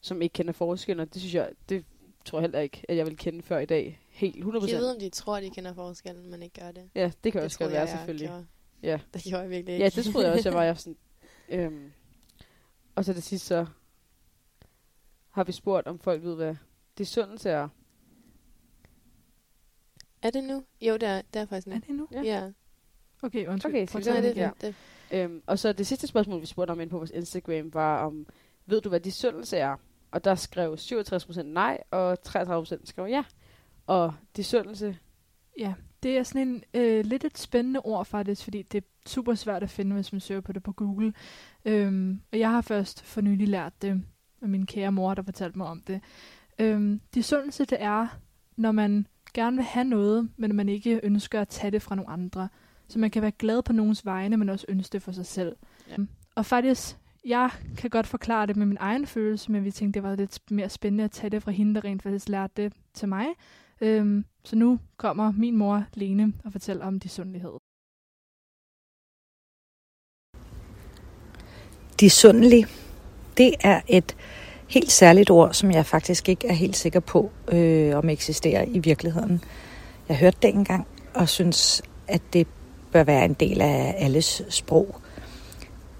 som 0.00 0.22
ikke 0.22 0.32
kender 0.32 0.52
forskellen, 0.52 1.00
og 1.00 1.14
det 1.14 1.22
synes 1.22 1.34
jeg, 1.34 1.50
det 1.68 1.84
tror 2.24 2.38
jeg 2.38 2.42
heller 2.42 2.60
ikke, 2.60 2.82
at 2.88 2.96
jeg 2.96 3.06
vil 3.06 3.16
kende 3.16 3.42
før 3.42 3.58
i 3.58 3.66
dag. 3.66 4.00
Helt 4.10 4.36
100 4.36 4.72
Jeg 4.72 4.80
ved, 4.80 4.94
om 4.94 5.00
de 5.00 5.08
tror, 5.08 5.40
de 5.40 5.50
kender 5.50 5.74
forskellen, 5.74 6.30
men 6.30 6.42
ikke 6.42 6.60
gør 6.60 6.70
det. 6.72 6.90
Ja, 6.94 7.10
det 7.24 7.32
kan 7.32 7.38
det 7.38 7.44
også 7.46 7.58
godt 7.58 7.72
være, 7.72 7.80
jeg, 7.80 7.88
selvfølgelig. 7.88 8.28
Gjorde. 8.28 8.46
Ja. 8.82 8.98
Det 9.14 9.22
gjorde 9.22 9.42
jeg 9.42 9.50
virkelig 9.50 9.72
ikke. 9.74 9.84
Ja, 9.84 9.90
det 9.90 10.04
troede 10.04 10.26
jeg 10.26 10.34
også, 10.36 10.48
jeg 10.48 10.56
var. 10.56 10.62
Jeg 10.62 10.70
var 10.70 10.74
sådan, 10.74 10.96
øhm, 11.48 11.92
og 12.94 13.04
så 13.04 13.12
det 13.12 13.22
sidste, 13.22 13.46
så 13.46 13.66
har 15.30 15.44
vi 15.44 15.52
spurgt, 15.52 15.86
om 15.86 15.98
folk 15.98 16.22
ved, 16.22 16.34
hvad 16.36 16.56
det 16.98 17.06
sundelse 17.08 17.50
er. 17.50 17.68
Er 20.22 20.30
det 20.30 20.44
nu? 20.44 20.64
Jo, 20.80 20.92
det 20.94 21.02
er, 21.02 21.22
det 21.34 21.42
er 21.42 21.46
faktisk 21.46 21.66
nu. 21.66 21.74
Er 21.74 21.78
det 21.80 21.90
nu? 21.90 22.08
Ja. 22.12 22.22
Ja. 22.22 22.50
Okay, 23.22 23.46
undskyld. 23.46 23.74
Okay, 23.74 23.86
så 23.86 23.98
det 23.98 24.08
er 24.08 24.20
det, 24.20 24.36
ja. 24.36 24.50
det. 24.60 24.74
Øhm, 25.12 25.42
og 25.46 25.58
så 25.58 25.72
det 25.72 25.86
sidste 25.86 26.06
spørgsmål, 26.06 26.40
vi 26.40 26.46
spurgte 26.46 26.72
om 26.72 26.80
ind 26.80 26.90
på 26.90 26.96
vores 26.96 27.10
Instagram, 27.10 27.74
var 27.74 28.06
om, 28.06 28.26
ved 28.66 28.80
du, 28.80 28.88
hvad 28.88 29.00
de 29.00 29.10
sundelse 29.10 29.56
er? 29.56 29.76
Og 30.10 30.24
der 30.24 30.34
skrev 30.34 30.74
67% 30.80 31.42
nej, 31.42 31.78
og 31.90 32.18
33% 32.28 32.80
skrev 32.84 33.06
ja. 33.06 33.24
Og 33.86 34.14
de 34.36 34.44
sundelse, 34.44 34.98
Ja, 35.58 35.74
det 36.02 36.18
er 36.18 36.22
sådan 36.22 36.48
en 36.48 36.64
øh, 36.74 37.04
lidt 37.04 37.24
et 37.24 37.38
spændende 37.38 37.80
ord 37.80 38.06
faktisk, 38.06 38.44
fordi 38.44 38.62
det 38.62 38.84
er 38.84 38.88
super 39.06 39.34
svært 39.34 39.62
at 39.62 39.70
finde, 39.70 39.94
hvis 39.94 40.12
man 40.12 40.20
søger 40.20 40.40
på 40.40 40.52
det 40.52 40.62
på 40.62 40.72
Google. 40.72 41.12
Øhm, 41.64 42.20
og 42.32 42.38
jeg 42.38 42.50
har 42.50 42.60
først 42.60 43.04
for 43.04 43.20
nylig 43.20 43.48
lært 43.48 43.82
det, 43.82 44.02
af 44.42 44.48
min 44.48 44.66
kære 44.66 44.92
mor, 44.92 45.14
der 45.14 45.22
fortalte 45.22 45.58
mig 45.58 45.66
om 45.66 45.82
det. 45.86 46.00
Øhm, 46.58 47.00
de 47.14 47.22
sundelse, 47.22 47.64
det 47.64 47.78
er, 47.80 48.06
når 48.56 48.72
man 48.72 49.06
gerne 49.34 49.56
vil 49.56 49.64
have 49.64 49.84
noget, 49.84 50.30
men 50.36 50.56
man 50.56 50.68
ikke 50.68 51.00
ønsker 51.02 51.40
at 51.40 51.48
tage 51.48 51.70
det 51.70 51.82
fra 51.82 51.94
nogle 51.94 52.10
andre. 52.10 52.48
Så 52.88 52.98
man 52.98 53.10
kan 53.10 53.22
være 53.22 53.30
glad 53.30 53.62
på 53.62 53.72
nogens 53.72 54.04
vegne, 54.06 54.36
men 54.36 54.48
også 54.48 54.66
ønske 54.68 54.92
det 54.92 55.02
for 55.02 55.12
sig 55.12 55.26
selv. 55.26 55.56
Ja. 55.90 55.96
Og 56.34 56.46
faktisk, 56.46 56.96
jeg 57.24 57.50
kan 57.78 57.90
godt 57.90 58.06
forklare 58.06 58.46
det 58.46 58.56
med 58.56 58.66
min 58.66 58.76
egen 58.80 59.06
følelse, 59.06 59.52
men 59.52 59.64
vi 59.64 59.70
tænkte, 59.70 60.00
det 60.00 60.08
var 60.08 60.16
lidt 60.16 60.50
mere 60.50 60.68
spændende 60.68 61.04
at 61.04 61.10
tage 61.10 61.30
det 61.30 61.42
fra 61.42 61.50
hende, 61.50 61.74
der 61.74 61.84
rent 61.84 62.02
faktisk 62.02 62.28
lærte 62.28 62.62
det 62.62 62.72
til 62.94 63.08
mig. 63.08 63.26
Øhm, 63.80 64.24
så 64.44 64.56
nu 64.56 64.78
kommer 64.96 65.32
min 65.32 65.56
mor, 65.56 65.84
Lene, 65.94 66.32
og 66.44 66.52
fortæller 66.52 66.86
om 66.86 67.00
de 67.00 67.08
sundhed. 67.08 67.50
Disundelig, 72.00 72.66
det 73.36 73.54
er 73.60 73.80
et 73.88 74.16
helt 74.68 74.90
særligt 74.90 75.30
ord, 75.30 75.54
som 75.54 75.70
jeg 75.70 75.86
faktisk 75.86 76.28
ikke 76.28 76.48
er 76.48 76.52
helt 76.52 76.76
sikker 76.76 77.00
på, 77.00 77.30
øh, 77.52 77.96
om 77.96 78.08
eksisterer 78.08 78.64
i 78.68 78.78
virkeligheden. 78.78 79.40
Jeg 80.08 80.18
hørte 80.18 80.38
det 80.42 80.54
engang, 80.54 80.86
og 81.14 81.28
synes, 81.28 81.82
at 82.08 82.22
det 82.32 82.46
bør 82.92 83.04
være 83.04 83.24
en 83.24 83.34
del 83.34 83.60
af 83.60 83.94
alles 83.98 84.42
sprog. 84.48 84.96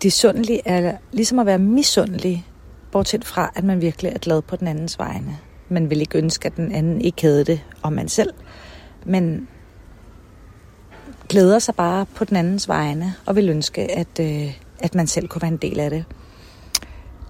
Det 0.02 0.12
sundlige 0.12 0.62
er 0.64 0.96
ligesom 1.12 1.38
at 1.38 1.46
være 1.46 1.58
misundelig, 1.58 2.46
bortset 2.92 3.24
fra, 3.24 3.52
at 3.54 3.64
man 3.64 3.80
virkelig 3.80 4.12
er 4.14 4.18
glad 4.18 4.42
på 4.42 4.56
den 4.56 4.66
andens 4.66 4.98
vegne. 4.98 5.38
Man 5.68 5.90
vil 5.90 6.00
ikke 6.00 6.18
ønske, 6.18 6.46
at 6.46 6.56
den 6.56 6.72
anden 6.72 7.00
ikke 7.00 7.22
havde 7.22 7.44
det 7.44 7.60
om 7.82 7.92
man 7.92 8.08
selv, 8.08 8.32
men 9.04 9.48
glæder 11.28 11.58
sig 11.58 11.74
bare 11.74 12.06
på 12.14 12.24
den 12.24 12.36
andens 12.36 12.68
vegne 12.68 13.14
og 13.26 13.36
vil 13.36 13.48
ønske, 13.48 13.90
at, 13.90 14.20
øh, 14.20 14.58
at 14.78 14.94
man 14.94 15.06
selv 15.06 15.28
kunne 15.28 15.42
være 15.42 15.52
en 15.52 15.56
del 15.56 15.80
af 15.80 15.90
det. 15.90 16.04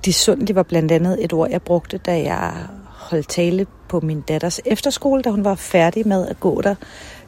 Disundelig 0.04 0.56
var 0.56 0.62
blandt 0.62 0.92
andet 0.92 1.24
et 1.24 1.32
ord, 1.32 1.50
jeg 1.50 1.62
brugte, 1.62 1.98
da 1.98 2.22
jeg 2.22 2.52
holdt 2.84 3.28
tale 3.28 3.66
på 3.88 4.00
min 4.00 4.20
datters 4.20 4.60
efterskole, 4.64 5.22
da 5.22 5.30
hun 5.30 5.44
var 5.44 5.54
færdig 5.54 6.08
med 6.08 6.28
at 6.28 6.40
gå 6.40 6.60
der, 6.60 6.74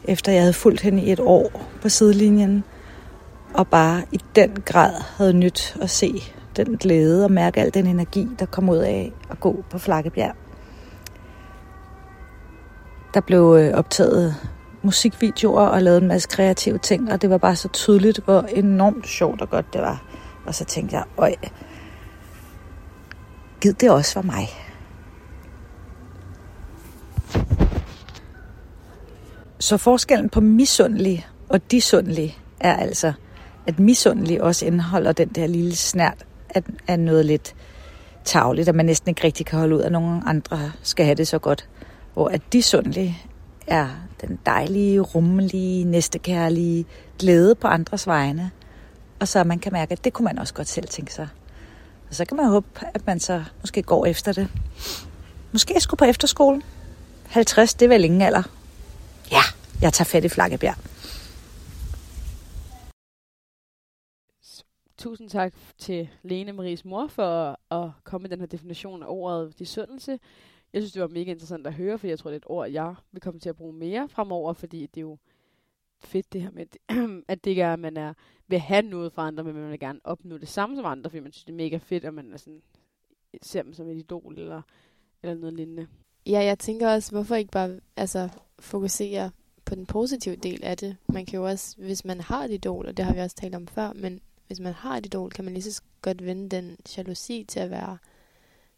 efter 0.04 0.32
jeg 0.32 0.40
havde 0.40 0.52
fulgt 0.52 0.80
hende 0.80 1.02
i 1.02 1.12
et 1.12 1.20
år 1.20 1.62
på 1.82 1.88
sidelinjen, 1.88 2.64
og 3.54 3.68
bare 3.68 4.02
i 4.12 4.20
den 4.34 4.50
grad 4.64 4.92
havde 5.16 5.32
nyt 5.32 5.76
at 5.82 5.90
se 5.90 6.22
den 6.56 6.76
glæde 6.76 7.24
og 7.24 7.32
mærke 7.32 7.60
al 7.60 7.74
den 7.74 7.86
energi, 7.86 8.28
der 8.38 8.46
kom 8.46 8.68
ud 8.68 8.76
af 8.76 9.12
at 9.30 9.40
gå 9.40 9.64
på 9.70 9.78
Flakkebjerg. 9.78 10.34
Der 13.14 13.20
blev 13.20 13.56
øh, 13.58 13.78
optaget 13.78 14.34
musikvideoer 14.82 15.66
og 15.66 15.82
lavet 15.82 16.02
en 16.02 16.08
masse 16.08 16.28
kreative 16.28 16.78
ting, 16.78 17.12
og 17.12 17.22
det 17.22 17.30
var 17.30 17.38
bare 17.38 17.56
så 17.56 17.68
tydeligt, 17.68 18.20
hvor 18.24 18.40
enormt 18.40 19.06
sjovt 19.06 19.40
og 19.40 19.50
godt 19.50 19.72
det 19.72 19.80
var. 19.80 20.02
Og 20.46 20.54
så 20.54 20.64
tænkte 20.64 20.96
jeg, 20.96 21.04
øj, 21.18 21.34
gid 23.60 23.72
det 23.72 23.90
også 23.90 24.14
var 24.14 24.22
mig. 24.22 24.48
Så 29.70 29.76
forskellen 29.76 30.28
på 30.28 30.40
misundelig 30.40 31.26
og 31.48 31.70
disundelig 31.70 32.38
er 32.60 32.76
altså, 32.76 33.12
at 33.66 33.78
misundelig 33.78 34.42
også 34.42 34.66
indeholder 34.66 35.12
den 35.12 35.28
der 35.28 35.46
lille 35.46 35.76
snært 35.76 36.26
af, 36.48 36.62
af 36.88 37.00
noget 37.00 37.26
lidt 37.26 37.54
tavligt, 38.24 38.68
at 38.68 38.74
man 38.74 38.86
næsten 38.86 39.08
ikke 39.08 39.24
rigtig 39.24 39.46
kan 39.46 39.58
holde 39.58 39.76
ud, 39.76 39.80
at 39.80 39.92
nogen 39.92 40.22
andre 40.26 40.72
skal 40.82 41.04
have 41.04 41.14
det 41.14 41.28
så 41.28 41.38
godt. 41.38 41.68
Hvor 42.14 42.28
at 42.28 42.42
disundelig 42.52 43.24
er 43.66 43.88
den 44.20 44.38
dejlige, 44.46 45.00
rummelige, 45.00 45.84
næstekærlige 45.84 46.86
glæde 47.18 47.54
på 47.54 47.66
andres 47.66 48.06
vegne. 48.06 48.50
Og 49.20 49.28
så 49.28 49.44
man 49.44 49.58
kan 49.58 49.72
mærke, 49.72 49.92
at 49.92 50.04
det 50.04 50.12
kunne 50.12 50.24
man 50.24 50.38
også 50.38 50.54
godt 50.54 50.68
selv 50.68 50.88
tænke 50.88 51.14
sig. 51.14 51.28
Og 52.08 52.14
så 52.14 52.24
kan 52.24 52.36
man 52.36 52.46
håbe, 52.46 52.66
at 52.94 53.06
man 53.06 53.20
så 53.20 53.44
måske 53.60 53.82
går 53.82 54.06
efter 54.06 54.32
det. 54.32 54.48
Måske 55.52 55.80
skulle 55.80 55.98
på 55.98 56.04
efterskole. 56.04 56.62
50, 57.28 57.74
det 57.74 57.84
er 57.84 57.88
vel 57.88 58.04
ingen 58.04 58.22
alder. 58.22 58.42
Ja, 59.32 59.42
jeg 59.82 59.92
tager 59.92 60.04
fat 60.04 60.24
i 60.24 60.28
Flakkebjerg. 60.28 60.76
Tusind 64.98 65.30
tak 65.30 65.54
til 65.78 66.08
Lene 66.22 66.52
Maries 66.52 66.84
mor 66.84 67.06
for 67.06 67.58
at 67.74 67.90
komme 68.04 68.22
med 68.22 68.30
den 68.30 68.40
her 68.40 68.46
definition 68.46 69.02
af 69.02 69.06
ordet 69.08 69.58
disundelse. 69.58 70.18
Jeg 70.72 70.82
synes, 70.82 70.92
det 70.92 71.02
var 71.02 71.08
mega 71.08 71.30
interessant 71.30 71.66
at 71.66 71.74
høre, 71.74 71.98
for 71.98 72.06
jeg 72.06 72.18
tror, 72.18 72.30
det 72.30 72.34
er 72.34 72.40
et 72.40 72.50
ord, 72.50 72.68
jeg 72.68 72.94
vil 73.12 73.20
komme 73.20 73.40
til 73.40 73.48
at 73.48 73.56
bruge 73.56 73.72
mere 73.72 74.08
fremover, 74.08 74.52
fordi 74.52 74.80
det 74.86 74.96
er 74.96 75.00
jo 75.00 75.18
fedt 76.00 76.32
det 76.32 76.42
her 76.42 76.50
med, 76.50 76.66
at 77.28 77.44
det 77.44 77.50
ikke 77.50 77.62
er, 77.62 77.72
at 77.72 77.78
man 77.78 77.96
er 77.96 78.14
ved 78.48 78.56
at 78.56 78.62
have 78.62 78.82
noget 78.82 79.12
fra 79.12 79.26
andre, 79.26 79.44
men 79.44 79.54
man 79.54 79.70
vil 79.70 79.80
gerne 79.80 80.00
opnå 80.04 80.38
det 80.38 80.48
samme 80.48 80.76
som 80.76 80.84
andre, 80.84 81.10
fordi 81.10 81.20
man 81.20 81.32
synes, 81.32 81.44
det 81.44 81.52
er 81.52 81.56
mega 81.56 81.76
fedt, 81.76 82.04
at 82.04 82.14
man 82.14 82.32
er 82.32 82.36
sådan, 82.36 82.62
ser 83.42 83.62
dem 83.62 83.72
som 83.72 83.88
et 83.88 83.96
idol 83.96 84.38
eller, 84.38 84.62
eller 85.22 85.34
noget 85.34 85.54
lignende. 85.54 85.86
Ja, 86.26 86.44
jeg 86.44 86.58
tænker 86.58 86.88
også, 86.88 87.12
hvorfor 87.12 87.34
ikke 87.34 87.50
bare 87.50 87.80
altså, 87.96 88.28
fokusere 88.58 89.30
på 89.70 89.74
den 89.76 89.86
positive 89.86 90.36
del 90.36 90.64
af 90.64 90.76
det. 90.76 90.96
Man 91.08 91.26
kan 91.26 91.36
jo 91.38 91.46
også, 91.46 91.76
hvis 91.76 92.04
man 92.04 92.20
har 92.20 92.44
et 92.44 92.50
idol, 92.50 92.86
og 92.86 92.96
det 92.96 93.04
har 93.04 93.14
vi 93.14 93.20
også 93.20 93.36
talt 93.36 93.54
om 93.54 93.66
før, 93.66 93.92
men 93.92 94.20
hvis 94.46 94.60
man 94.60 94.72
har 94.72 94.96
et 94.96 95.06
idol, 95.06 95.30
kan 95.30 95.44
man 95.44 95.54
lige 95.54 95.62
så 95.72 95.82
godt 96.02 96.24
vende 96.26 96.56
den 96.56 96.76
jalousi 96.96 97.44
til 97.48 97.60
at 97.60 97.70
være 97.70 97.98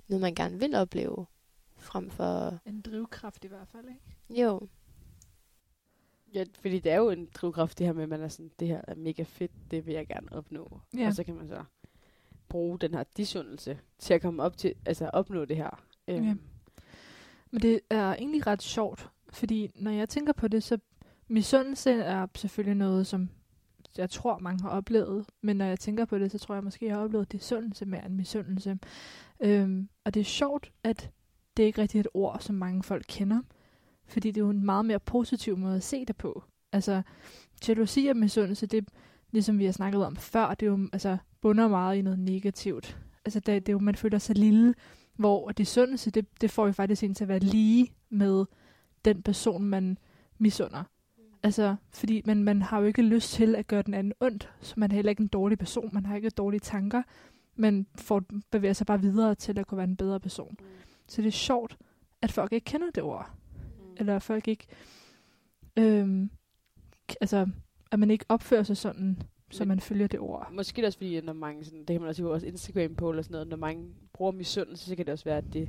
noget, 0.08 0.20
man 0.20 0.34
gerne 0.34 0.58
vil 0.58 0.74
opleve, 0.74 1.26
frem 1.76 2.10
for... 2.10 2.58
En 2.66 2.80
drivkraft 2.80 3.44
i 3.44 3.48
hvert 3.48 3.68
fald, 3.68 3.84
ikke? 3.88 4.42
Jo. 4.42 4.68
Ja, 6.34 6.44
fordi 6.60 6.78
det 6.78 6.92
er 6.92 6.96
jo 6.96 7.10
en 7.10 7.28
drivkraft, 7.34 7.78
det 7.78 7.86
her 7.86 7.92
med, 7.94 8.02
at 8.02 8.08
man 8.08 8.20
er 8.22 8.28
sådan, 8.28 8.50
det 8.60 8.68
her 8.68 8.80
er 8.88 8.94
mega 8.94 9.22
fedt, 9.22 9.52
det 9.70 9.86
vil 9.86 9.94
jeg 9.94 10.06
gerne 10.06 10.32
opnå. 10.32 10.80
Ja. 10.96 11.06
Og 11.06 11.14
så 11.14 11.24
kan 11.24 11.34
man 11.34 11.48
så 11.48 11.64
bruge 12.48 12.78
den 12.78 12.94
her 12.94 13.04
disundelse 13.16 13.78
til 13.98 14.14
at 14.14 14.22
komme 14.22 14.42
op 14.42 14.56
til, 14.56 14.74
altså 14.86 15.10
opnå 15.12 15.44
det 15.44 15.56
her. 15.56 15.82
Øhm, 16.08 16.24
Ja. 16.24 16.34
Men 17.50 17.62
det 17.62 17.80
er 17.90 18.14
egentlig 18.14 18.46
ret 18.46 18.62
sjovt, 18.62 19.10
fordi 19.32 19.70
når 19.74 19.90
jeg 19.90 20.08
tænker 20.08 20.32
på 20.32 20.48
det, 20.48 20.62
så 20.62 20.78
misundelse 21.28 21.90
er 21.90 22.26
selvfølgelig 22.34 22.76
noget, 22.76 23.06
som 23.06 23.28
jeg 23.98 24.10
tror, 24.10 24.38
mange 24.38 24.62
har 24.62 24.70
oplevet. 24.70 25.26
Men 25.42 25.56
når 25.56 25.64
jeg 25.64 25.80
tænker 25.80 26.04
på 26.04 26.18
det, 26.18 26.30
så 26.30 26.38
tror 26.38 26.54
jeg 26.54 26.64
måske, 26.64 26.86
jeg 26.86 26.94
har 26.94 27.02
oplevet 27.04 27.36
sundelse 27.40 27.86
mere 27.86 28.06
end 28.06 28.14
misundelse. 28.14 28.78
Øhm, 29.40 29.88
og 30.04 30.14
det 30.14 30.20
er 30.20 30.24
sjovt, 30.24 30.72
at 30.84 31.10
det 31.56 31.62
ikke 31.62 31.80
rigtig 31.80 31.98
er 31.98 32.02
et 32.02 32.08
ord, 32.14 32.40
som 32.40 32.54
mange 32.54 32.82
folk 32.82 33.04
kender. 33.08 33.40
Fordi 34.06 34.30
det 34.30 34.40
er 34.40 34.44
jo 34.44 34.50
en 34.50 34.64
meget 34.64 34.84
mere 34.84 35.00
positiv 35.00 35.56
måde 35.56 35.76
at 35.76 35.82
se 35.82 36.04
det 36.04 36.16
på. 36.16 36.44
Altså, 36.72 37.02
jalousi 37.68 38.06
og 38.06 38.16
misundelse, 38.16 38.66
det 38.66 38.78
er, 38.78 38.82
ligesom 39.30 39.58
vi 39.58 39.64
har 39.64 39.72
snakket 39.72 40.04
om 40.04 40.16
før, 40.16 40.54
det 40.54 40.66
er 40.66 40.70
jo, 40.70 40.88
altså, 40.92 41.16
bunder 41.40 41.68
meget 41.68 41.96
i 41.96 42.02
noget 42.02 42.18
negativt. 42.18 42.98
Altså, 43.24 43.40
det, 43.40 43.66
det 43.66 43.68
er 43.68 43.72
jo, 43.72 43.78
man 43.78 43.94
føler 43.94 44.18
sig 44.18 44.38
lille, 44.38 44.74
hvor 45.16 45.50
disundelse, 45.50 46.10
det, 46.10 46.40
det 46.40 46.50
får 46.50 46.66
jo 46.66 46.72
faktisk 46.72 47.02
en 47.02 47.14
til 47.14 47.24
at 47.24 47.28
være 47.28 47.38
lige 47.38 47.92
med 48.10 48.44
den 49.04 49.22
person, 49.22 49.64
man 49.64 49.98
misunder. 50.38 50.84
Altså, 51.42 51.76
fordi 51.90 52.22
man, 52.24 52.44
man 52.44 52.62
har 52.62 52.80
jo 52.80 52.86
ikke 52.86 53.02
lyst 53.02 53.32
til 53.32 53.54
at 53.54 53.66
gøre 53.66 53.82
den 53.82 53.94
anden 53.94 54.12
ondt, 54.20 54.50
så 54.60 54.74
man 54.76 54.90
er 54.90 54.94
heller 54.94 55.10
ikke 55.10 55.20
en 55.20 55.28
dårlig 55.28 55.58
person, 55.58 55.90
man 55.92 56.06
har 56.06 56.16
ikke 56.16 56.30
dårlige 56.30 56.60
tanker, 56.60 57.02
men 57.56 57.86
får, 57.94 58.22
bevæger 58.50 58.72
sig 58.72 58.86
bare 58.86 59.00
videre 59.00 59.34
til 59.34 59.58
at 59.58 59.66
kunne 59.66 59.78
være 59.78 59.88
en 59.88 59.96
bedre 59.96 60.20
person. 60.20 60.56
Så 61.06 61.22
det 61.22 61.28
er 61.28 61.32
sjovt, 61.32 61.76
at 62.22 62.32
folk 62.32 62.52
ikke 62.52 62.64
kender 62.64 62.90
det 62.90 63.02
ord. 63.02 63.30
Eller 63.96 64.16
at 64.16 64.22
folk 64.22 64.48
ikke, 64.48 64.66
øhm, 65.76 66.30
altså, 67.20 67.48
at 67.90 67.98
man 67.98 68.10
ikke 68.10 68.24
opfører 68.28 68.62
sig 68.62 68.76
sådan, 68.76 69.22
så 69.50 69.64
man 69.64 69.80
følger 69.80 70.06
det 70.06 70.20
ord. 70.20 70.48
Måske 70.52 70.86
også 70.86 70.98
fordi, 70.98 71.16
at 71.16 71.24
når 71.24 71.32
mange, 71.32 71.64
sådan, 71.64 71.78
det 71.78 71.86
kan 71.88 72.00
man 72.00 72.08
også 72.08 72.22
på 72.22 72.28
vores 72.28 72.42
Instagram 72.42 72.94
på 72.94 73.10
eller 73.10 73.22
sådan 73.22 73.32
noget, 73.32 73.48
når 73.48 73.56
mange 73.56 73.88
bruger 74.12 74.32
misundelse, 74.32 74.86
så 74.86 74.96
kan 74.96 75.06
det 75.06 75.12
også 75.12 75.24
være, 75.24 75.38
at 75.38 75.52
det 75.52 75.68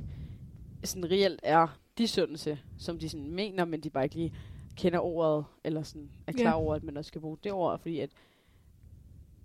sådan 0.84 1.10
reelt 1.10 1.40
er 1.42 1.78
disundelse, 1.98 2.58
som 2.78 2.98
de 2.98 3.08
sådan 3.08 3.30
mener, 3.30 3.64
men 3.64 3.80
de 3.80 3.90
bare 3.90 4.04
ikke 4.04 4.16
lige 4.16 4.34
kender 4.76 4.98
ordet, 4.98 5.44
eller 5.64 5.82
sådan 5.82 6.10
er 6.26 6.32
klar 6.32 6.50
Ja. 6.50 6.56
over, 6.56 6.74
at 6.74 6.82
man 6.84 6.96
også 6.96 7.08
skal 7.08 7.20
bruge 7.20 7.38
det 7.44 7.52
ord, 7.52 7.78
fordi 7.78 8.00
at, 8.00 8.10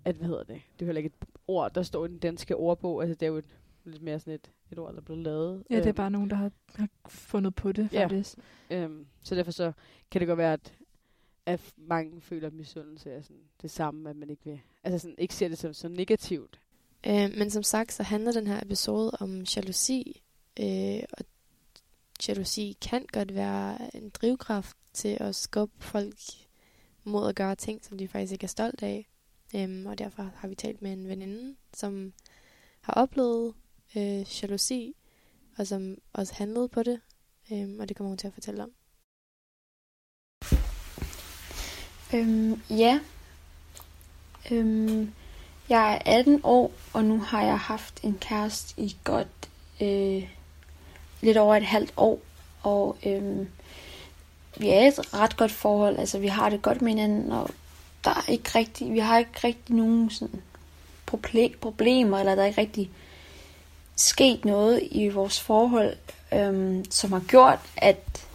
at 0.04 0.16
hvad 0.16 0.26
hedder 0.26 0.42
det, 0.44 0.48
det 0.48 0.82
er 0.82 0.86
jo 0.86 0.86
heller 0.86 0.98
ikke 0.98 1.06
et 1.22 1.28
ord, 1.48 1.74
der 1.74 1.82
står 1.82 2.04
i 2.04 2.08
den 2.08 2.18
danske 2.18 2.56
ordbog, 2.56 3.02
altså 3.02 3.14
det 3.14 3.22
er 3.26 3.30
jo 3.30 3.36
et, 3.36 3.56
lidt 3.84 4.02
mere 4.02 4.20
sådan 4.20 4.34
et, 4.34 4.50
et 4.72 4.78
ord, 4.78 4.92
der 4.92 4.96
er 4.98 5.02
blevet 5.04 5.22
lavet. 5.22 5.64
Ja, 5.70 5.74
det 5.76 5.82
er 5.82 5.88
Øhm, 5.88 5.94
bare 5.96 6.10
nogen, 6.10 6.30
der 6.30 6.36
har, 6.36 6.52
har 6.74 6.88
fundet 7.08 7.54
på 7.54 7.72
det, 7.72 7.88
Ja. 7.92 8.04
faktisk. 8.04 8.38
Øhm, 8.70 9.06
så 9.22 9.34
derfor 9.34 9.50
så 9.52 9.72
kan 10.10 10.20
det 10.20 10.28
godt 10.28 10.38
være, 10.38 10.52
at, 10.52 10.74
at 11.46 11.72
mange 11.76 12.20
føler, 12.20 12.46
at 12.46 12.52
misundelse 12.54 13.10
er 13.10 13.22
sådan 13.22 13.42
det 13.62 13.70
samme, 13.70 14.10
at 14.10 14.16
man 14.16 14.30
ikke 14.30 14.44
vil, 14.44 14.60
altså 14.84 14.98
sådan, 14.98 15.14
ikke 15.18 15.34
ser 15.34 15.48
det 15.48 15.58
som, 15.58 15.72
som 15.72 15.90
negativt. 15.92 16.60
Øh, 17.06 17.30
men 17.38 17.50
som 17.50 17.62
sagt, 17.62 17.92
så 17.92 18.02
handler 18.02 18.32
den 18.32 18.46
her 18.46 18.62
episode 18.62 19.10
om 19.20 19.40
jalousi. 19.56 20.22
Øh, 20.60 21.02
og 21.12 21.24
jalousi 22.28 22.76
kan 22.80 23.06
godt 23.12 23.34
være 23.34 23.96
en 23.96 24.10
drivkraft 24.10 24.76
til 24.92 25.16
at 25.20 25.34
skubbe 25.34 25.84
folk 25.84 26.18
mod 27.04 27.28
at 27.28 27.34
gøre 27.34 27.54
ting, 27.54 27.84
som 27.84 27.98
de 27.98 28.08
faktisk 28.08 28.32
ikke 28.32 28.44
er 28.44 28.48
stolt 28.48 28.82
af. 28.82 29.08
Øhm, 29.54 29.86
og 29.86 29.98
derfor 29.98 30.30
har 30.36 30.48
vi 30.48 30.54
talt 30.54 30.82
med 30.82 30.92
en 30.92 31.08
veninde, 31.08 31.56
som 31.74 32.12
har 32.80 32.92
oplevet 32.92 33.54
øh, 33.96 34.42
jalousi, 34.42 34.94
og 35.58 35.66
som 35.66 35.98
også 36.12 36.34
handlede 36.34 36.68
på 36.68 36.82
det. 36.82 37.00
Øhm, 37.52 37.80
og 37.80 37.88
det 37.88 37.96
kommer 37.96 38.08
hun 38.08 38.18
til 38.18 38.26
at 38.26 38.34
fortælle 38.34 38.62
om. 38.62 38.72
Øhm, 42.14 42.62
ja. 42.70 43.00
Øhm, 44.50 45.14
jeg 45.68 45.94
er 45.94 46.18
18 46.18 46.40
år, 46.42 46.72
og 46.92 47.04
nu 47.04 47.18
har 47.18 47.42
jeg 47.42 47.58
haft 47.58 48.00
en 48.02 48.18
kæreste 48.18 48.82
i 48.82 48.96
godt 49.04 49.50
øh, 49.80 50.39
lidt 51.20 51.36
over 51.36 51.56
et 51.56 51.66
halvt 51.66 51.92
år. 51.96 52.18
Og 52.62 52.96
øhm, 53.06 53.48
vi 54.56 54.68
er 54.68 54.80
et 54.80 55.14
ret 55.14 55.36
godt 55.36 55.52
forhold. 55.52 55.98
Altså, 55.98 56.18
vi 56.18 56.26
har 56.26 56.48
det 56.48 56.62
godt 56.62 56.82
med 56.82 56.92
hinanden, 56.92 57.32
og 57.32 57.50
der 58.04 58.10
er 58.10 58.30
ikke 58.30 58.50
rigtig, 58.54 58.92
vi 58.92 58.98
har 58.98 59.18
ikke 59.18 59.40
rigtig 59.44 59.74
nogen 59.74 60.10
sådan 60.10 60.42
proble- 61.10 61.58
problemer, 61.60 62.18
eller 62.18 62.34
der 62.34 62.42
er 62.42 62.46
ikke 62.46 62.60
rigtig 62.60 62.90
sket 63.96 64.44
noget 64.44 64.88
i 64.90 65.08
vores 65.08 65.40
forhold, 65.40 65.96
øhm, 66.32 66.84
som 66.90 67.12
har 67.12 67.22
gjort, 67.28 67.58
at 67.76 68.26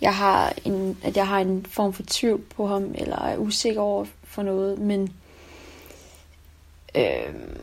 jeg 0.00 0.16
har 0.16 0.54
en, 0.64 0.98
at 1.02 1.16
jeg 1.16 1.28
har 1.28 1.40
en 1.40 1.66
form 1.66 1.92
for 1.92 2.02
tvivl 2.06 2.42
på 2.42 2.66
ham, 2.66 2.94
eller 2.94 3.16
er 3.16 3.36
usikker 3.36 3.80
over 3.80 4.06
for 4.24 4.42
noget, 4.42 4.78
men 4.78 5.14
øhm, 6.94 7.60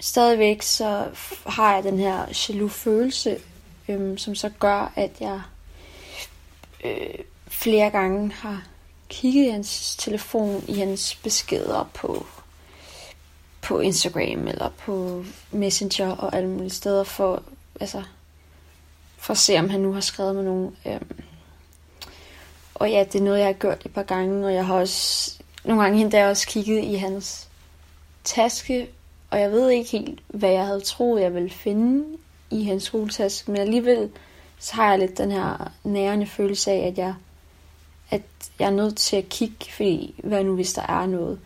stadigvæk 0.00 0.62
så 0.62 1.06
har 1.46 1.74
jeg 1.74 1.84
den 1.84 1.98
her 1.98 2.48
jaloux 2.48 2.72
følelse, 2.72 3.38
øhm, 3.90 4.18
som 4.18 4.34
så 4.34 4.50
gør, 4.58 4.92
at 4.96 5.10
jeg 5.20 5.40
øh, 6.84 7.18
flere 7.48 7.90
gange 7.90 8.32
har 8.32 8.62
kigget 9.08 9.46
i 9.46 9.50
hans 9.50 9.96
telefon, 9.96 10.64
i 10.68 10.74
hans 10.74 11.14
beskeder 11.14 11.90
på, 11.94 12.26
på 13.62 13.80
Instagram 13.80 14.48
eller 14.48 14.68
på 14.78 15.24
Messenger 15.50 16.10
og 16.10 16.36
alle 16.36 16.48
mulige 16.48 16.70
steder 16.70 17.04
for, 17.04 17.42
altså, 17.80 18.02
for 19.18 19.32
at 19.32 19.38
se, 19.38 19.58
om 19.58 19.70
han 19.70 19.80
nu 19.80 19.92
har 19.92 20.00
skrevet 20.00 20.34
med 20.34 20.44
nogen. 20.44 20.76
Øhm. 20.86 21.20
Og 22.74 22.90
ja, 22.90 23.04
det 23.12 23.20
er 23.20 23.24
noget, 23.24 23.38
jeg 23.38 23.46
har 23.46 23.52
gjort 23.52 23.86
et 23.86 23.94
par 23.94 24.02
gange, 24.02 24.46
og 24.46 24.54
jeg 24.54 24.66
har 24.66 24.74
også 24.74 25.34
nogle 25.64 25.82
gange 25.82 26.00
endda 26.00 26.28
også 26.28 26.46
kigget 26.48 26.84
i 26.84 26.94
hans 26.94 27.48
taske, 28.24 28.88
og 29.30 29.40
jeg 29.40 29.50
ved 29.50 29.70
ikke 29.70 29.90
helt, 29.90 30.20
hvad 30.28 30.50
jeg 30.50 30.66
havde 30.66 30.80
troet, 30.80 31.22
jeg 31.22 31.34
ville 31.34 31.50
finde 31.50 32.18
i 32.50 32.64
hans 32.64 32.82
skoletaske, 32.82 33.50
men 33.50 33.60
alligevel 33.60 34.10
så 34.58 34.74
har 34.74 34.90
jeg 34.90 34.98
lidt 34.98 35.18
den 35.18 35.30
her 35.32 35.72
nærende 35.84 36.26
følelse 36.26 36.70
af, 36.70 36.86
at 36.86 36.98
jeg, 36.98 37.14
at 38.10 38.22
jeg 38.58 38.66
er 38.66 38.70
nødt 38.70 38.96
til 38.96 39.16
at 39.16 39.28
kigge, 39.28 39.72
fordi 39.72 40.14
hvad 40.24 40.44
nu 40.44 40.54
hvis 40.54 40.72
der 40.72 40.82
er 40.82 41.06
noget. 41.06 41.40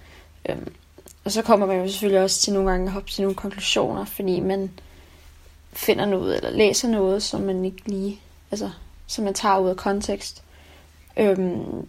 Øhm, 0.48 0.72
og 1.24 1.32
så 1.32 1.42
kommer 1.42 1.66
man 1.66 1.80
jo 1.80 1.88
selvfølgelig 1.88 2.22
også 2.22 2.40
til 2.40 2.52
nogle 2.52 2.70
gange 2.70 2.86
at 2.86 2.92
hoppe 2.92 3.10
til 3.10 3.22
nogle 3.22 3.36
konklusioner, 3.36 4.04
fordi 4.04 4.40
man 4.40 4.70
finder 5.72 6.06
noget, 6.06 6.36
eller 6.36 6.50
læser 6.50 6.88
noget, 6.88 7.22
som 7.22 7.40
man 7.40 7.64
ikke 7.64 7.82
lige, 7.86 8.20
altså, 8.50 8.70
som 9.06 9.24
man 9.24 9.34
tager 9.34 9.58
ud 9.58 9.68
af 9.68 9.76
kontekst. 9.76 10.42
Øhm, 11.16 11.88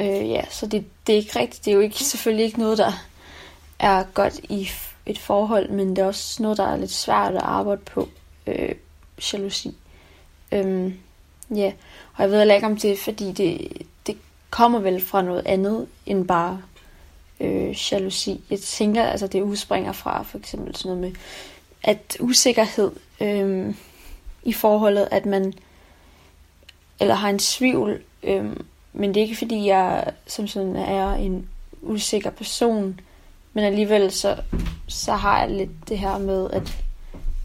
øh, 0.00 0.30
ja, 0.30 0.44
så 0.50 0.66
det, 0.66 0.84
det 1.06 1.12
er 1.12 1.16
ikke 1.16 1.38
rigtigt. 1.38 1.64
Det 1.64 1.70
er 1.70 1.74
jo 1.74 1.80
ikke, 1.80 2.04
selvfølgelig 2.04 2.46
ikke 2.46 2.58
noget, 2.58 2.78
der 2.78 2.92
er 3.78 4.04
godt 4.14 4.38
i 4.38 4.70
et 5.06 5.18
forhold, 5.18 5.70
men 5.70 5.90
det 5.90 5.98
er 5.98 6.06
også 6.06 6.42
noget, 6.42 6.58
der 6.58 6.64
er 6.64 6.76
lidt 6.76 6.90
svært 6.90 7.34
at 7.34 7.42
arbejde 7.42 7.80
på. 7.80 8.08
Øh, 8.46 8.74
jalousi. 9.32 9.74
Øhm, 10.52 10.94
ja, 11.54 11.72
og 12.14 12.22
jeg 12.22 12.30
ved 12.30 12.38
heller 12.38 12.54
ikke, 12.54 12.66
om 12.66 12.76
det 12.76 12.98
fordi 12.98 13.32
det, 13.32 13.72
det 14.06 14.16
kommer 14.50 14.78
vel 14.78 15.00
fra 15.00 15.22
noget 15.22 15.42
andet 15.46 15.86
end 16.06 16.28
bare 16.28 16.62
øh, 17.40 17.76
jalousi. 17.92 18.40
Jeg 18.50 18.60
tænker, 18.60 19.04
altså 19.04 19.26
det 19.26 19.40
udspringer 19.40 19.92
fra 19.92 20.22
for 20.22 20.38
eksempel 20.38 20.76
sådan 20.76 20.96
noget 20.96 21.00
med, 21.02 21.20
at 21.82 22.16
usikkerhed 22.20 22.92
øh, 23.20 23.74
i 24.42 24.52
forholdet, 24.52 25.08
at 25.10 25.26
man 25.26 25.54
eller 27.00 27.14
har 27.14 27.30
en 27.30 27.38
svivl, 27.38 28.02
øh, 28.22 28.56
men 28.92 29.08
det 29.08 29.16
er 29.16 29.24
ikke 29.24 29.36
fordi 29.36 29.66
jeg 29.66 30.12
som 30.26 30.46
sådan 30.46 30.76
er 30.76 31.14
en 31.14 31.48
usikker 31.82 32.30
person, 32.30 33.00
men 33.54 33.64
alligevel 33.64 34.12
så, 34.12 34.36
så 34.88 35.12
har 35.12 35.40
jeg 35.40 35.50
lidt 35.50 35.88
det 35.88 35.98
her 35.98 36.18
med, 36.18 36.50
at 36.50 36.84